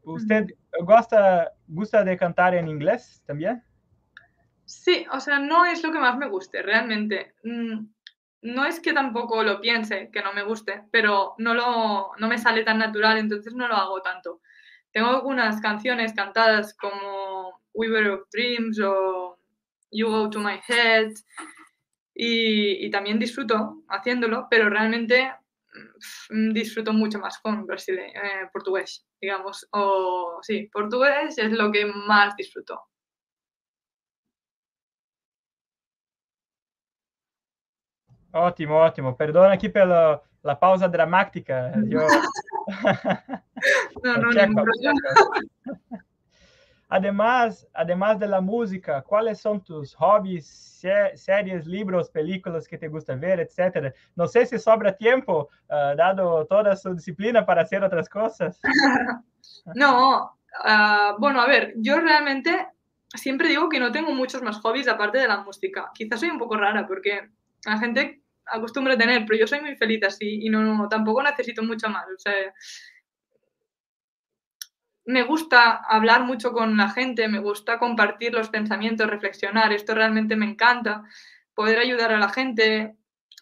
¿Usted 0.04 0.48
gusta, 0.82 1.54
gusta 1.68 2.04
de 2.04 2.18
cantar 2.18 2.56
en 2.56 2.68
inglés 2.68 3.24
también? 3.26 3.64
Sí, 4.66 5.06
o 5.12 5.20
sea, 5.20 5.40
no 5.40 5.66
es 5.66 5.84
lo 5.84 5.92
que 5.92 6.00
más 6.00 6.18
me 6.18 6.28
guste, 6.28 6.62
realmente. 6.62 7.34
Mm, 7.44 7.86
no 8.42 8.66
es 8.66 8.80
que 8.80 8.94
tampoco 8.94 9.44
lo 9.44 9.62
piense, 9.62 10.10
que 10.12 10.22
no 10.22 10.34
me 10.34 10.44
guste, 10.44 10.84
pero 10.92 11.36
no, 11.38 11.54
lo, 11.54 12.12
no 12.18 12.28
me 12.28 12.38
sale 12.38 12.64
tan 12.64 12.78
natural, 12.78 13.18
entonces 13.18 13.54
no 13.54 13.68
lo 13.68 13.76
hago 13.76 14.02
tanto. 14.02 14.42
Tengo 14.92 15.10
algunas 15.10 15.62
canciones 15.62 16.14
cantadas 16.14 16.76
como 16.76 17.62
Weaver 17.74 18.10
of 18.10 18.30
Dreams 18.32 18.80
o 18.80 19.40
You 19.92 20.08
Go 20.08 20.30
to 20.30 20.40
My 20.40 20.60
Head 20.68 21.14
y, 22.14 22.86
y 22.86 22.92
también 22.92 23.20
disfruto 23.20 23.84
haciéndolo, 23.88 24.48
pero 24.50 24.70
realmente 24.70 25.32
disfruto 26.54 26.94
mucho 26.94 27.20
más 27.20 27.40
con 27.40 27.66
brasile 27.66 28.08
eh, 28.08 28.50
portugués, 28.52 29.06
digamos. 29.22 29.68
O 29.72 30.40
sí, 30.42 30.70
portugués 30.72 31.38
es 31.38 31.52
lo 31.52 31.72
que 31.72 31.86
más 31.86 32.36
disfruto. 32.36 32.82
Ótimo, 38.34 38.82
ótimo. 38.82 39.16
Perdona 39.16 39.54
aquí 39.54 39.70
pela 39.70 40.22
la 40.44 40.60
pausa 40.60 40.88
dramática. 40.88 41.72
Yo... 41.88 42.00
no, 44.04 44.18
no, 44.18 44.32
no. 44.32 44.64
Además, 46.90 47.68
además 47.74 48.20
de 48.20 48.28
la 48.28 48.42
música, 48.42 49.02
¿cuáles 49.02 49.40
son 49.40 49.64
tus 49.64 49.96
hobbies, 49.96 50.46
series, 51.16 51.66
libros, 51.66 52.10
películas 52.10 52.68
que 52.68 52.78
te 52.78 52.88
gusta 52.88 53.16
ver, 53.16 53.40
etcétera? 53.40 53.94
No 54.16 54.28
sé 54.28 54.46
si 54.46 54.60
sobra 54.60 54.96
tiempo, 54.96 55.50
uh, 55.70 55.96
dado 55.96 56.46
toda 56.46 56.76
su 56.76 56.94
disciplina, 56.94 57.46
para 57.46 57.64
hacer 57.64 57.84
otras 57.84 58.08
cosas. 58.10 58.60
no, 59.76 60.38
uh, 60.66 61.20
bueno, 61.20 61.42
a 61.42 61.48
ver, 61.48 61.74
yo 61.78 62.00
realmente 62.00 62.68
siempre 63.16 63.48
digo 63.48 63.70
que 63.70 63.80
no 63.80 63.92
tengo 63.92 64.12
muchos 64.12 64.42
más 64.42 64.58
hobbies 64.60 64.88
aparte 64.88 65.18
de 65.18 65.28
la 65.28 65.38
música. 65.38 65.90
Quizás 65.94 66.20
soy 66.20 66.30
un 66.30 66.40
poco 66.40 66.58
rara 66.58 66.88
porque 66.88 67.30
la 67.66 67.78
gente 67.78 68.22
acostumbro 68.46 68.94
a 68.94 68.98
tener, 68.98 69.26
pero 69.26 69.40
yo 69.40 69.48
soy 69.48 69.62
muy 69.62 69.76
feliz 69.76 70.04
así 70.04 70.46
y 70.46 70.50
no, 70.50 70.62
no, 70.62 70.90
tampoco 70.90 71.24
necesito 71.24 71.64
mucho 71.64 71.90
más. 71.90 72.06
O 72.06 72.20
sea, 72.20 72.34
me 75.06 75.24
gusta 75.24 75.76
hablar 75.76 76.24
mucho 76.24 76.54
con 76.54 76.78
la 76.78 76.90
gente, 76.90 77.28
me 77.28 77.40
gusta 77.40 77.80
compartir 77.80 78.34
los 78.34 78.50
pensamientos, 78.50 79.10
reflexionar, 79.10 79.74
esto 79.74 79.94
realmente 79.94 80.36
me 80.36 80.46
encanta, 80.46 81.04
poder 81.54 81.80
ayudar 81.80 82.12
a 82.14 82.20
la 82.20 82.30
gente, 82.30 82.96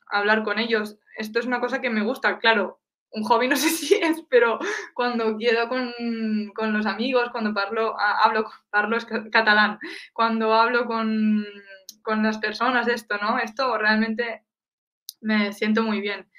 hablar 0.07 0.43
con 0.43 0.59
ellos, 0.59 0.97
esto 1.17 1.39
es 1.39 1.45
una 1.45 1.59
cosa 1.59 1.81
que 1.81 1.89
me 1.89 2.03
gusta, 2.03 2.39
claro. 2.39 2.79
Un 3.13 3.23
hobby 3.23 3.47
no 3.49 3.57
sé 3.57 3.69
si 3.69 3.95
es, 3.95 4.23
pero 4.29 4.57
cuando 4.93 5.37
quedo 5.37 5.67
con, 5.67 5.93
con 6.55 6.73
los 6.73 6.85
amigos, 6.85 7.29
cuando 7.31 7.53
parlo, 7.53 7.95
hablo, 7.99 8.49
parlo 8.69 8.97
es 8.97 9.05
catalán, 9.05 9.79
cuando 10.13 10.53
hablo 10.53 10.85
con, 10.85 11.45
con 12.01 12.23
las 12.23 12.37
personas, 12.37 12.87
esto, 12.87 13.17
¿no? 13.17 13.37
Esto 13.37 13.77
realmente 13.77 14.43
me 15.21 15.51
siento 15.53 15.83
muy 15.83 16.01
bien. 16.01 16.29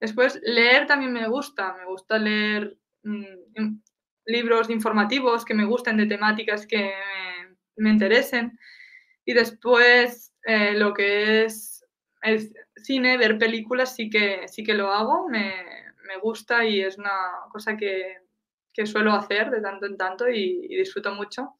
Después, 0.00 0.38
leer 0.42 0.86
también 0.86 1.12
me 1.12 1.28
gusta, 1.28 1.74
me 1.74 1.86
gusta 1.86 2.18
leer 2.18 2.78
mmm, 3.02 3.24
libros 4.28 4.70
informativos 4.70 5.44
que 5.44 5.54
me 5.54 5.64
gusten 5.64 5.96
de 5.96 6.06
temáticas 6.06 6.66
que 6.66 6.92
me, 7.76 7.90
interesen. 7.90 8.58
Y 9.24 9.32
después, 9.32 10.32
eh, 10.44 10.74
lo 10.74 10.94
que 10.94 11.44
es 11.44 11.84
el 12.22 12.52
cine, 12.76 13.16
ver 13.16 13.38
películas, 13.38 13.94
sí 13.96 14.10
que, 14.10 14.46
sí 14.46 14.62
que 14.62 14.74
lo 14.74 14.92
hago, 14.92 15.28
me, 15.28 15.54
me 16.06 16.18
gusta 16.18 16.64
y 16.64 16.80
es 16.82 16.98
una 16.98 17.10
cosa 17.50 17.76
que, 17.76 18.18
que, 18.72 18.86
suelo 18.86 19.12
hacer 19.12 19.50
de 19.50 19.60
tanto 19.60 19.86
en 19.86 19.96
tanto 19.96 20.28
y 20.28 20.68
disfruto 20.68 21.14
mucho. 21.14 21.54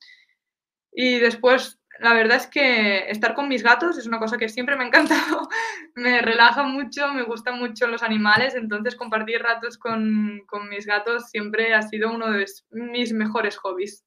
Y 0.92 1.18
después, 1.18 1.77
la 2.00 2.14
verdad 2.14 2.36
es 2.36 2.46
que 2.46 3.10
estar 3.10 3.34
con 3.34 3.48
mis 3.48 3.62
gatos 3.62 3.98
es 3.98 4.06
una 4.06 4.18
cosa 4.18 4.38
que 4.38 4.48
siempre 4.48 4.76
me 4.76 4.84
ha 4.84 4.86
encantado, 4.86 5.48
me 5.94 6.22
relaja 6.22 6.62
mucho, 6.62 7.12
me 7.12 7.24
gustan 7.24 7.58
mucho 7.58 7.86
los 7.86 8.02
animales, 8.02 8.54
entonces 8.54 8.94
compartir 8.94 9.42
ratos 9.42 9.78
con, 9.78 10.42
con 10.46 10.68
mis 10.68 10.86
gatos 10.86 11.30
siempre 11.30 11.74
ha 11.74 11.82
sido 11.82 12.10
uno 12.12 12.30
de 12.30 12.46
mis 12.70 13.12
mejores 13.12 13.56
hobbies. 13.56 14.04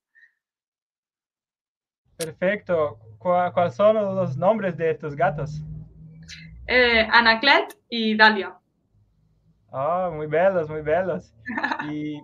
Perfecto. 2.18 3.00
¿Cuáles 3.18 3.76
son 3.76 3.96
los 3.96 4.38
nombres 4.38 4.78
de 4.78 4.94
tus 4.96 5.16
gatos? 5.16 5.62
Eh, 6.68 7.08
Anaclet 7.12 7.78
y 7.90 8.16
Dalia. 8.16 8.56
Oh, 9.72 10.12
muy 10.12 10.28
belos, 10.28 10.70
muy 10.70 10.82
belos. 10.82 11.34
¿Y 11.90 12.22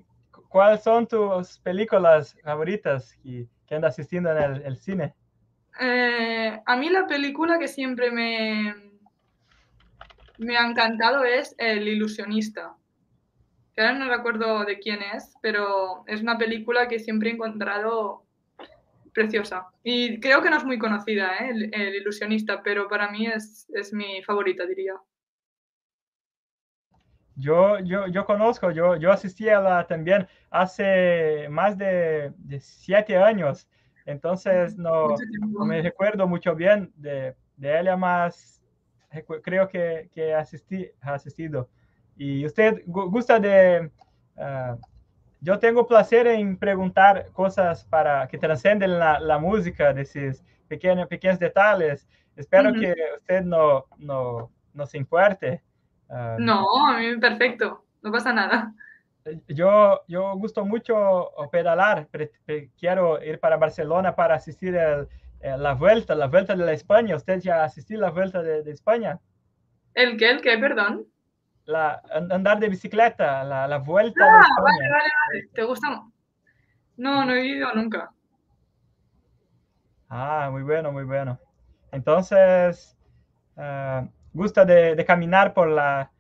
cuáles 0.50 0.84
son 0.84 1.08
tus 1.08 1.60
películas 1.60 2.38
favoritas 2.44 3.16
que, 3.24 3.48
que 3.66 3.76
andas 3.76 3.94
asistiendo 3.94 4.32
en 4.32 4.66
el 4.66 4.78
cine? 4.78 5.16
Eh, 5.80 6.60
a 6.66 6.76
mí 6.76 6.90
la 6.90 7.08
película 7.08 7.60
que 7.60 7.68
siempre 7.68 8.12
me, 8.12 8.76
me 10.38 10.58
ha 10.58 10.68
encantado 10.68 11.24
es 11.24 11.56
El 11.58 11.88
ilusionista. 11.88 12.76
Que 13.76 13.82
ahora 13.82 13.94
no 13.94 14.10
recuerdo 14.10 14.66
de 14.66 14.80
quién 14.80 15.02
es, 15.02 15.36
pero 15.42 16.04
es 16.08 16.22
una 16.22 16.38
película 16.38 16.88
que 16.88 17.00
siempre 17.00 17.30
he 17.30 17.34
encontrado 17.34 18.24
preciosa. 19.14 19.68
Y 19.84 20.20
creo 20.20 20.42
que 20.42 20.50
no 20.50 20.58
es 20.58 20.64
muy 20.64 20.80
conocida, 20.80 21.38
¿eh? 21.38 21.50
el, 21.72 21.96
ilusionista, 21.96 22.62
pero 22.64 22.88
para 22.88 23.10
mí 23.12 23.28
es, 23.28 23.68
es, 23.74 23.94
mi 23.94 24.22
favorita, 24.24 24.66
diría. 24.66 24.94
Yo, 27.36 27.80
yo, 27.80 28.08
yo 28.08 28.26
conozco, 28.26 28.72
yo, 28.72 28.96
yo 28.96 29.12
asistí 29.12 29.48
a 29.48 29.60
la 29.60 29.86
también 29.86 30.28
hace 30.50 31.48
más 31.50 31.78
de 31.78 32.34
siete 32.60 33.16
años 33.16 33.68
entonces, 34.08 34.78
no, 34.78 35.16
me 35.66 35.82
recuerdo 35.82 36.28
mucho 36.28 36.56
bien 36.56 36.94
de, 36.96 37.36
de 37.58 37.80
ella, 37.80 37.98
más 37.98 38.64
creo 39.44 39.68
que, 39.68 40.10
que 40.14 40.34
asistí, 40.34 40.90
ha 41.02 41.14
asistido. 41.14 41.70
Y 42.16 42.46
usted 42.46 42.84
gusta 42.86 43.38
de... 43.38 43.92
Ah, 44.38 44.78
yo 45.42 45.60
tengo 45.60 45.86
placer 45.86 46.26
en 46.28 46.58
preguntar 46.58 47.28
cosas 47.34 47.84
para 47.84 48.28
que 48.30 48.38
trascenden 48.38 48.98
la, 48.98 49.20
la 49.20 49.38
música, 49.38 49.94
de 49.94 50.04
esos 50.04 50.42
pequeños, 50.70 51.08
pequeños 51.08 51.38
detalles. 51.38 52.08
Espero 52.36 52.74
que 52.74 52.96
usted 53.18 53.44
no, 53.44 53.86
no, 53.98 54.50
no 54.74 54.86
se 54.86 54.98
importe. 54.98 55.62
Ah, 56.10 56.38
no, 56.40 56.88
a 56.88 56.98
mí 56.98 57.18
perfecto, 57.18 57.84
no 58.02 58.12
pasa 58.12 58.32
nada 58.32 58.74
yo, 59.48 60.02
yo 60.08 60.36
gusto 60.36 60.66
mucho 60.66 61.32
pedalar, 61.52 62.08
quiero 62.80 63.24
ir 63.24 63.40
para 63.40 63.58
Barcelona 63.58 64.16
para 64.16 64.36
asistir 64.36 64.78
a 64.78 65.08
la 65.42 65.74
vuelta, 65.74 66.16
la 66.16 66.28
vuelta 66.28 66.56
de 66.56 66.66
la 66.66 66.74
España. 66.74 67.16
¿Usted 67.16 67.40
ya 67.40 67.64
asistió 67.64 67.98
a 67.98 68.02
la 68.02 68.10
vuelta 68.12 68.42
de, 68.42 68.70
España? 68.72 69.20
¿El 69.94 70.18
qué? 70.18 70.30
¿El 70.30 70.42
qué? 70.42 70.58
Perdón. 70.58 71.06
La, 71.66 72.02
andar 72.12 72.60
de 72.60 72.70
bicicleta, 72.70 73.44
la, 73.44 73.68
la 73.68 73.78
vuelta 73.78 74.24
ah, 74.24 74.34
de 74.34 74.40
España. 74.40 74.64
Vale, 74.64 74.90
vale, 74.90 75.10
vale. 75.28 75.50
¿Te 75.54 75.64
gusta? 75.64 75.88
No, 76.96 77.26
no 77.26 77.34
he 77.34 77.46
ido 77.46 77.74
nunca. 77.74 78.12
Ah, 80.10 80.50
muy 80.52 80.64
bueno, 80.64 80.92
muy 80.92 81.04
bueno. 81.04 81.40
Entonces, 81.92 82.98
uh, 83.56 84.08
gusta 84.34 84.66
de, 84.66 84.96
de, 84.96 85.06
caminar 85.06 85.54
por 85.54 85.68
la, 85.68 86.12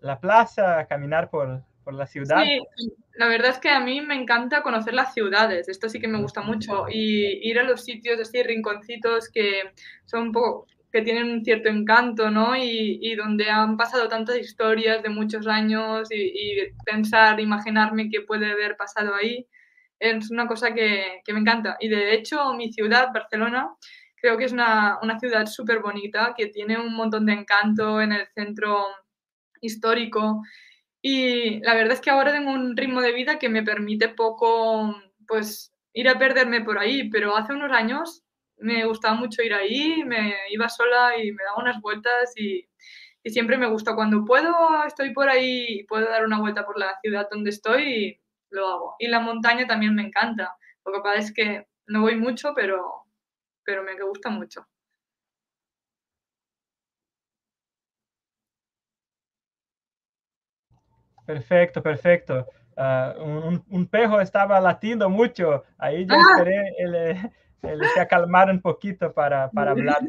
la 0.00 0.20
plaza, 0.20 0.86
caminar 0.86 1.28
por, 1.28 1.62
la 1.94 2.06
ciudad. 2.06 2.42
Sí, 2.42 2.92
la 3.14 3.28
verdad 3.28 3.50
es 3.50 3.58
que 3.58 3.70
a 3.70 3.80
mí 3.80 4.00
me 4.00 4.14
encanta 4.14 4.62
conocer 4.62 4.94
las 4.94 5.12
ciudades, 5.12 5.68
esto 5.68 5.88
sí 5.88 5.98
que 6.00 6.08
me 6.08 6.20
gusta 6.20 6.40
mucho, 6.40 6.86
y 6.88 7.48
ir 7.48 7.58
a 7.58 7.64
los 7.64 7.84
sitios 7.84 8.20
así, 8.20 8.42
rinconcitos 8.42 9.28
que 9.28 9.72
son 10.04 10.22
un 10.24 10.32
poco 10.32 10.66
que 10.92 11.02
tienen 11.02 11.30
un 11.30 11.44
cierto 11.44 11.68
encanto, 11.68 12.30
¿no? 12.30 12.56
Y, 12.56 13.14
donde 13.16 13.50
han 13.50 13.76
pasado 13.76 14.08
tantas 14.08 14.38
historias 14.38 15.02
de 15.02 15.10
muchos 15.10 15.46
años 15.46 16.08
y, 16.10 16.56
pensar, 16.84 17.40
imaginarme 17.40 18.08
qué 18.10 18.22
puede 18.22 18.50
haber 18.50 18.76
pasado 18.76 19.14
ahí, 19.14 19.46
es 19.98 20.30
una 20.30 20.46
cosa 20.46 20.72
que, 20.74 21.20
me 21.28 21.40
encanta. 21.40 21.76
Y 21.80 21.88
de 21.88 22.14
hecho, 22.14 22.54
mi 22.54 22.72
ciudad, 22.72 23.08
Barcelona, 23.12 23.68
creo 24.16 24.38
que 24.38 24.44
es 24.44 24.52
una, 24.52 24.98
una 25.02 25.18
ciudad 25.18 25.46
súper 25.46 25.80
bonita, 25.80 26.34
que 26.36 26.46
tiene 26.46 26.78
un 26.78 26.94
montón 26.94 27.26
de 27.26 27.34
encanto 27.34 28.00
en 28.00 28.12
el 28.12 28.26
centro 28.28 28.86
histórico 29.60 30.42
y 31.02 31.60
la 31.60 31.74
verdad 31.74 31.94
es 31.94 32.00
que 32.00 32.10
ahora 32.10 32.32
tengo 32.32 32.52
un 32.52 32.76
ritmo 32.76 33.00
de 33.00 33.12
vida 33.12 33.38
que 33.38 33.48
me 33.48 33.62
permite 33.62 34.08
poco, 34.08 34.96
pues, 35.26 35.72
ir 35.92 36.08
a 36.08 36.18
perderme 36.18 36.62
por 36.62 36.78
ahí, 36.78 37.08
pero 37.10 37.36
hace 37.36 37.52
unos 37.52 37.72
años 37.72 38.22
me 38.58 38.84
gustaba 38.86 39.14
mucho 39.14 39.42
ir 39.42 39.54
ahí, 39.54 40.02
me 40.04 40.34
iba 40.50 40.68
sola 40.68 41.16
y 41.16 41.32
me 41.32 41.44
daba 41.44 41.58
unas 41.58 41.80
vueltas 41.80 42.32
y, 42.36 42.68
siempre 43.24 43.58
me 43.58 43.68
gusta 43.68 43.94
cuando 43.94 44.24
puedo, 44.24 44.54
estoy 44.86 45.12
por 45.12 45.28
ahí 45.28 45.66
y 45.68 45.84
puedo 45.84 46.08
dar 46.08 46.24
una 46.24 46.40
vuelta 46.40 46.64
por 46.64 46.78
la 46.78 46.98
ciudad 47.02 47.28
donde 47.30 47.50
estoy 47.50 47.82
y 47.82 48.20
lo 48.50 48.66
hago. 48.66 48.96
Y 48.98 49.08
la 49.08 49.20
montaña 49.20 49.66
también 49.66 49.94
me 49.94 50.02
encanta. 50.02 50.56
Lo 50.86 50.92
que 50.94 51.00
pasa 51.00 51.18
es 51.18 51.34
que 51.34 51.66
no 51.86 52.00
voy 52.02 52.16
mucho, 52.16 52.54
pero, 52.54 53.02
pero 53.64 53.82
me 53.82 54.00
gusta 54.02 54.30
mucho. 54.30 54.66
Perfecto, 61.28 61.82
perfecto. 61.82 62.46
Ah, 62.74 63.14
un, 63.18 63.62
un, 63.68 63.86
perro 63.86 64.18
estaba 64.18 64.58
latiendo 64.62 65.10
mucho. 65.10 65.62
Ahí 65.76 66.06
yo 66.06 66.14
ah. 66.14 66.22
esperé 66.30 66.74
el, 66.78 67.80
se 67.92 68.00
acalmar 68.00 68.50
un 68.50 68.62
poquito 68.62 69.12
para, 69.12 69.50
para 69.50 69.72
hablar. 69.72 70.00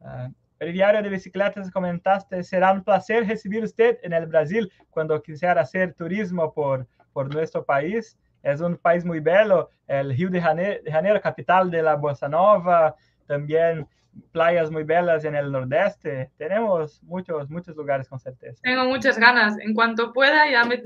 Uh, 0.00 0.30
el 0.58 0.74
diario 0.74 1.02
de 1.02 1.08
bicicletas 1.08 1.70
comentaste, 1.70 2.42
será 2.42 2.70
un 2.70 2.84
placer 2.84 3.26
recibir 3.26 3.64
usted 3.64 3.98
en 4.02 4.12
el 4.12 4.26
Brasil 4.26 4.70
cuando 4.90 5.22
quisiera 5.22 5.62
hacer 5.62 5.94
turismo 5.94 6.52
por, 6.52 6.86
por 7.14 7.32
nuestro 7.32 7.64
país. 7.64 8.18
Es 8.42 8.60
un 8.60 8.76
país 8.76 9.06
muy 9.06 9.20
bello, 9.20 9.70
el 9.86 10.14
Río 10.14 10.28
de 10.28 10.42
Janeiro, 10.42 10.82
de 10.84 10.92
Janeiro, 10.92 11.18
capital 11.22 11.70
de 11.70 11.82
la 11.82 11.94
Bossa 11.94 12.28
Nova, 12.28 12.94
también 13.26 13.88
playas 14.32 14.70
muy 14.70 14.82
bellas 14.82 15.24
en 15.24 15.34
el 15.34 15.50
nordeste. 15.50 16.30
Tenemos 16.36 17.02
muchos, 17.02 17.48
muchos 17.50 17.76
lugares 17.76 18.08
con 18.08 18.18
certeza. 18.18 18.60
Tengo 18.62 18.84
muchas 18.84 19.18
ganas. 19.18 19.58
En 19.58 19.74
cuanto 19.74 20.12
pueda, 20.12 20.50
ya 20.50 20.64
me, 20.64 20.78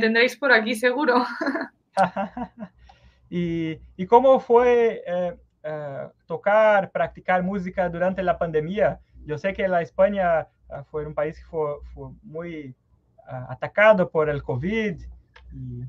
tendréis 0.00 0.36
por 0.36 0.52
aquí 0.52 0.74
seguro. 0.74 1.24
y, 3.30 3.78
¿Y, 3.96 4.06
cómo 4.06 4.40
fue 4.40 5.02
eh, 5.06 5.36
eh, 5.62 6.08
tocar, 6.26 6.90
practicar 6.90 7.42
música 7.42 7.88
durante 7.88 8.22
la 8.22 8.38
pandemia? 8.38 9.00
Yo 9.24 9.38
sé 9.38 9.52
que 9.52 9.68
la 9.68 9.82
España 9.82 10.40
eh, 10.40 10.82
fue 10.90 11.06
un 11.06 11.14
país 11.14 11.38
que 11.38 11.44
fue, 11.44 11.76
fue 11.94 12.10
muy 12.22 12.74
atacado 13.48 14.10
por 14.10 14.28
el 14.28 14.42
COVID. 14.42 15.00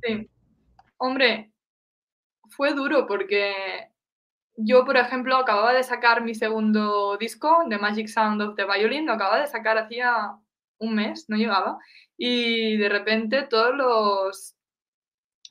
Sí. 0.02 0.30
Hombre, 0.98 1.52
fue 2.50 2.74
duro 2.74 3.06
porque 3.08 3.92
yo, 4.56 4.86
por 4.86 4.98
ejemplo, 4.98 5.36
acababa 5.36 5.74
de 5.74 5.84
sacar 5.84 6.24
mi 6.24 6.36
segundo 6.36 7.18
disco, 7.18 7.64
The 7.70 7.78
Magic 7.78 8.08
Sound 8.08 8.42
of 8.42 8.56
the 8.56 8.66
Violin, 8.66 9.06
lo 9.06 9.14
acababa 9.14 9.42
de 9.42 9.48
sacar 9.48 9.78
hacía 9.78 10.32
un 10.78 10.96
mes, 10.96 11.26
no 11.30 11.38
llegaba, 11.38 11.80
y 12.18 12.78
de 12.78 12.90
repente 12.90 13.44
todos 13.44 13.76
los, 13.76 14.56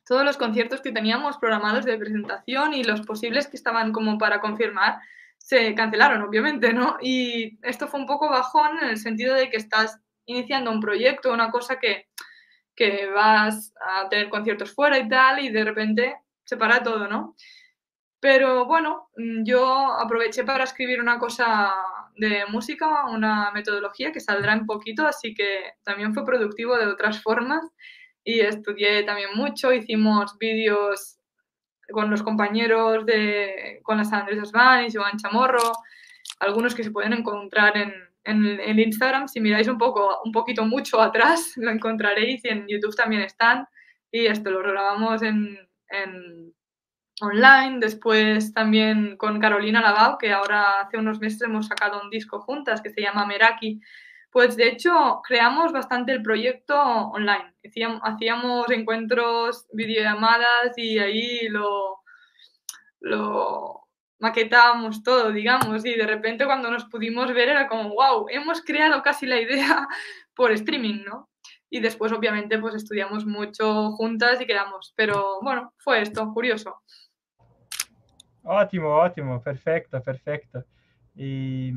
todos 0.06 0.24
los 0.24 0.36
conciertos 0.36 0.80
que 0.80 0.92
teníamos 0.92 1.38
programados 1.38 1.84
de 1.84 1.98
presentación 1.98 2.74
y 2.74 2.84
los 2.84 3.02
posibles 3.02 3.48
que 3.48 3.56
estaban 3.56 3.92
como 3.92 4.18
para 4.18 4.40
confirmar 4.40 5.00
se 5.38 5.74
cancelaron, 5.74 6.22
obviamente, 6.22 6.72
¿no? 6.72 6.96
Y 7.00 7.58
esto 7.62 7.88
fue 7.88 7.98
un 7.98 8.06
poco 8.06 8.28
bajón 8.28 8.78
en 8.80 8.90
el 8.90 8.98
sentido 8.98 9.34
de 9.34 9.50
que 9.50 9.56
estás 9.56 9.98
iniciando 10.24 10.70
un 10.70 10.80
proyecto, 10.80 11.32
una 11.32 11.50
cosa 11.50 11.80
que, 11.80 12.06
que 12.76 13.08
vas 13.10 13.74
a 13.80 14.08
tener 14.08 14.28
conciertos 14.28 14.72
fuera 14.72 14.98
y 14.98 15.08
tal, 15.08 15.40
y 15.40 15.50
de 15.50 15.64
repente 15.64 16.16
se 16.44 16.56
para 16.56 16.82
todo, 16.82 17.08
¿no? 17.08 17.34
Pero 18.22 18.66
bueno, 18.66 19.08
mm, 19.16 19.42
yo 19.44 19.66
aproveché 19.98 20.44
para 20.44 20.62
escribir 20.62 21.00
una 21.00 21.18
cosa 21.18 21.72
de 22.14 22.46
música, 22.46 23.06
una 23.06 23.50
metodología 23.50 24.12
que 24.12 24.20
saldrá 24.20 24.52
en 24.52 24.64
poquito, 24.64 25.04
así 25.04 25.34
que 25.34 25.72
también 25.82 26.14
fue 26.14 26.24
productivo 26.24 26.76
de 26.76 26.86
otras 26.86 27.20
formas. 27.20 27.64
Y 28.22 28.38
estudié 28.38 29.02
también 29.02 29.30
mucho, 29.34 29.72
hicimos 29.72 30.38
vídeos 30.38 31.18
con 31.90 32.10
los 32.10 32.22
compañeros 32.22 33.04
de, 33.06 33.80
con 33.82 33.98
las 33.98 34.12
Andrés 34.12 34.40
Osman 34.40 34.86
y 34.86 34.92
Joan 34.92 35.16
Chamorro, 35.18 35.72
algunos 36.38 36.76
que 36.76 36.84
se 36.84 36.92
pueden 36.92 37.14
encontrar 37.14 37.76
en, 37.76 37.92
en, 38.22 38.78
Instagram, 38.78 39.26
si 39.26 39.40
miráis 39.40 39.66
un 39.66 39.78
poco, 39.78 40.20
un 40.24 40.30
poquito 40.30 40.64
mucho 40.64 41.00
atrás, 41.00 41.54
lo 41.56 41.72
encontraréis 41.72 42.44
y 42.44 42.50
en 42.50 42.68
YouTube 42.68 42.94
también 42.94 43.22
están. 43.22 43.66
Y 44.12 44.26
esto 44.26 44.48
lo 44.52 44.60
grabamos 44.60 45.22
en, 45.22 45.58
en 45.88 46.54
online, 47.22 47.78
después 47.80 48.52
también 48.52 49.16
con 49.16 49.40
Carolina 49.40 49.80
Lavao, 49.80 50.18
que 50.18 50.32
ahora 50.32 50.80
hace 50.80 50.98
unos 50.98 51.20
meses 51.20 51.42
hemos 51.42 51.68
sacado 51.68 52.02
un 52.02 52.10
disco 52.10 52.40
juntas 52.40 52.82
que 52.82 52.90
se 52.90 53.00
llama 53.00 53.26
Meraki. 53.26 53.80
Pues 54.30 54.56
de 54.56 54.68
hecho 54.68 55.20
creamos 55.26 55.72
bastante 55.72 56.12
el 56.12 56.22
proyecto 56.22 56.74
online. 56.80 57.54
Hacíamos, 58.02 58.70
encuentros, 58.70 59.66
videollamadas 59.72 60.76
y 60.76 60.98
ahí 60.98 61.48
lo, 61.48 62.00
lo 63.00 63.82
maquetábamos 64.18 65.02
todo, 65.02 65.32
digamos, 65.32 65.84
y 65.84 65.94
de 65.94 66.06
repente 66.06 66.46
cuando 66.46 66.70
nos 66.70 66.84
pudimos 66.86 67.32
ver 67.34 67.48
era 67.50 67.68
como, 67.68 67.90
wow, 67.90 68.26
hemos 68.30 68.62
creado 68.62 69.02
casi 69.02 69.26
la 69.26 69.40
idea 69.40 69.86
por 70.34 70.52
streaming, 70.52 71.04
¿no? 71.04 71.28
Y 71.68 71.80
después, 71.80 72.12
obviamente, 72.12 72.58
pues 72.58 72.74
estudiamos 72.74 73.24
mucho 73.24 73.92
juntas 73.92 74.40
y 74.40 74.46
quedamos, 74.46 74.92
pero 74.94 75.40
bueno, 75.40 75.72
fue 75.78 76.02
esto, 76.02 76.30
curioso. 76.32 76.82
Ótimo, 78.44 78.88
ótimo, 78.88 79.40
perfecto, 79.40 80.02
perfecto. 80.02 80.64
Y 81.14 81.72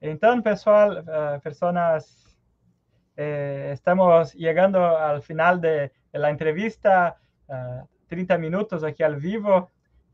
entonces, 0.00 0.42
pessoal, 0.42 1.04
uh, 1.06 1.40
personas, 1.40 2.38
eh, 3.16 3.70
estamos 3.72 4.32
llegando 4.34 4.96
al 4.96 5.22
final 5.22 5.60
de, 5.60 5.92
de 6.12 6.18
la 6.18 6.30
entrevista, 6.30 7.18
uh, 7.48 7.86
30 8.06 8.38
minutos 8.38 8.84
aquí 8.84 9.02
al 9.02 9.16
vivo, 9.16 9.70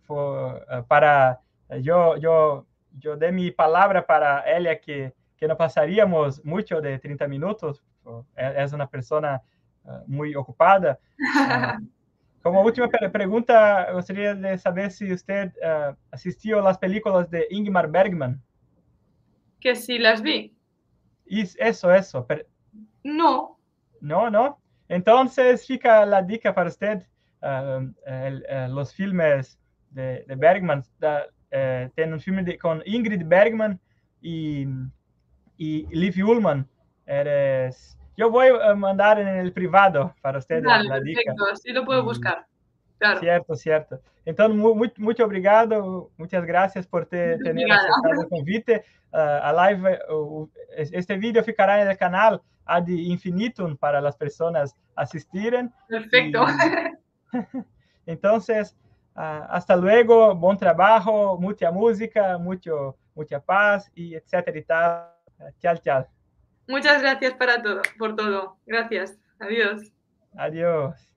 for, 0.07 0.67
uh, 0.71 0.83
para 0.87 1.41
yo, 1.83 2.17
yo, 2.17 2.67
yo 2.99 3.17
dei 3.17 3.33
mi 3.33 3.51
palabra 3.51 4.07
para 4.07 4.45
ella 4.47 4.81
que, 4.81 5.12
que 5.37 5.49
no 5.49 5.57
pasaríamos 5.57 6.45
mucho 6.45 6.81
de 6.81 6.99
30 6.99 7.27
minutos. 7.29 7.83
Es 8.37 8.73
una 8.73 8.89
persona 8.89 9.43
uh, 9.85 10.03
muy 10.07 10.35
ocupada. 10.35 10.99
Uh, 12.47 12.53
como 12.53 12.63
última 12.63 12.89
pregunta, 12.89 13.91
gostaria 13.93 14.35
de 14.35 14.57
saber 14.59 14.91
si 14.91 15.13
usted 15.13 15.53
uh, 15.57 15.97
asistió 16.13 16.61
a 16.61 16.63
las 16.63 16.79
películas 16.79 17.29
de 17.29 17.47
Ingmar 17.51 17.91
Bergman. 17.91 18.41
Que 19.61 19.75
si 19.75 19.99
las 19.99 20.23
vi. 20.23 20.57
Eso, 21.27 21.93
eso. 21.93 22.25
Per... 22.25 22.47
No. 23.03 23.59
No, 24.01 24.31
no. 24.31 24.61
Entonces, 24.89 25.67
fica 25.67 26.07
la 26.07 26.23
dica 26.23 26.55
para 26.55 26.69
usted. 26.69 27.03
El, 28.07 28.45
los 28.75 28.95
filmes 28.95 29.59
de, 29.91 30.25
de 30.27 30.35
Bergman, 30.37 30.83
eh, 31.51 31.91
tem 31.95 32.13
um 32.13 32.19
filme 32.19 32.43
de, 32.43 32.59
com 32.59 32.81
Ingrid 32.85 33.23
Bergman 33.25 33.79
e, 34.23 34.67
e 35.59 35.87
Liv 35.91 36.17
Ullmann. 36.23 36.67
Eres... 37.07 37.96
Yo 38.17 38.31
voy 38.31 38.49
a 38.49 38.75
mandar 38.75 39.19
en 39.19 39.29
el 39.29 39.53
privado 39.53 40.15
para 40.23 40.39
ustedes 40.39 40.65
vale, 40.65 40.89
la 40.89 41.01
dica. 41.01 41.21
Perfecto, 41.25 41.47
así 41.53 41.73
lo 41.73 41.85
puedo 41.85 42.03
buscar. 42.03 42.47
Claro. 42.99 43.21
Cierto, 43.21 43.57
cierto. 43.57 44.01
Entonces, 44.25 44.57
muy, 44.57 44.93
muito 44.97 45.25
obrigado, 45.25 46.11
muchas 46.17 46.45
gracias 46.47 46.87
por 46.87 47.07
te, 47.07 47.39
tener 47.39 47.71
aceptado 47.71 48.23
el 48.23 48.29
convite. 48.29 48.85
Uh, 49.13 49.19
a 49.19 49.71
live, 49.71 49.99
uh, 50.11 50.49
este 50.77 51.17
vídeo 51.17 51.43
ficará 51.43 51.81
en 51.81 51.89
el 51.89 51.97
canal 51.97 52.43
ad 52.65 52.87
infinitum 52.89 53.77
para 53.77 54.01
las 54.01 54.17
personas 54.17 54.75
asistirem. 54.95 55.71
Perfecto. 55.89 56.45
Y... 57.33 57.37
Entonces, 58.07 58.77
Uh, 59.17 59.49
hasta 59.49 59.75
luego, 59.75 60.35
buen 60.35 60.59
trabajo, 60.59 61.39
mucha 61.41 61.71
música, 61.71 62.37
mucho, 62.37 62.97
mucha 63.15 63.41
paz 63.41 63.91
y 63.95 64.15
etcétera 64.15 64.59
y 64.59 64.63
tal. 64.63 65.11
Chao, 65.59 65.77
chao. 65.79 66.16
Muchas 66.69 67.01
gracias 67.01 67.35
para 67.35 67.63
todo, 67.63 67.83
por 67.99 68.17
todo. 68.17 68.57
Gracias. 68.67 69.19
Adiós. 69.39 69.93
Adiós. 70.37 71.16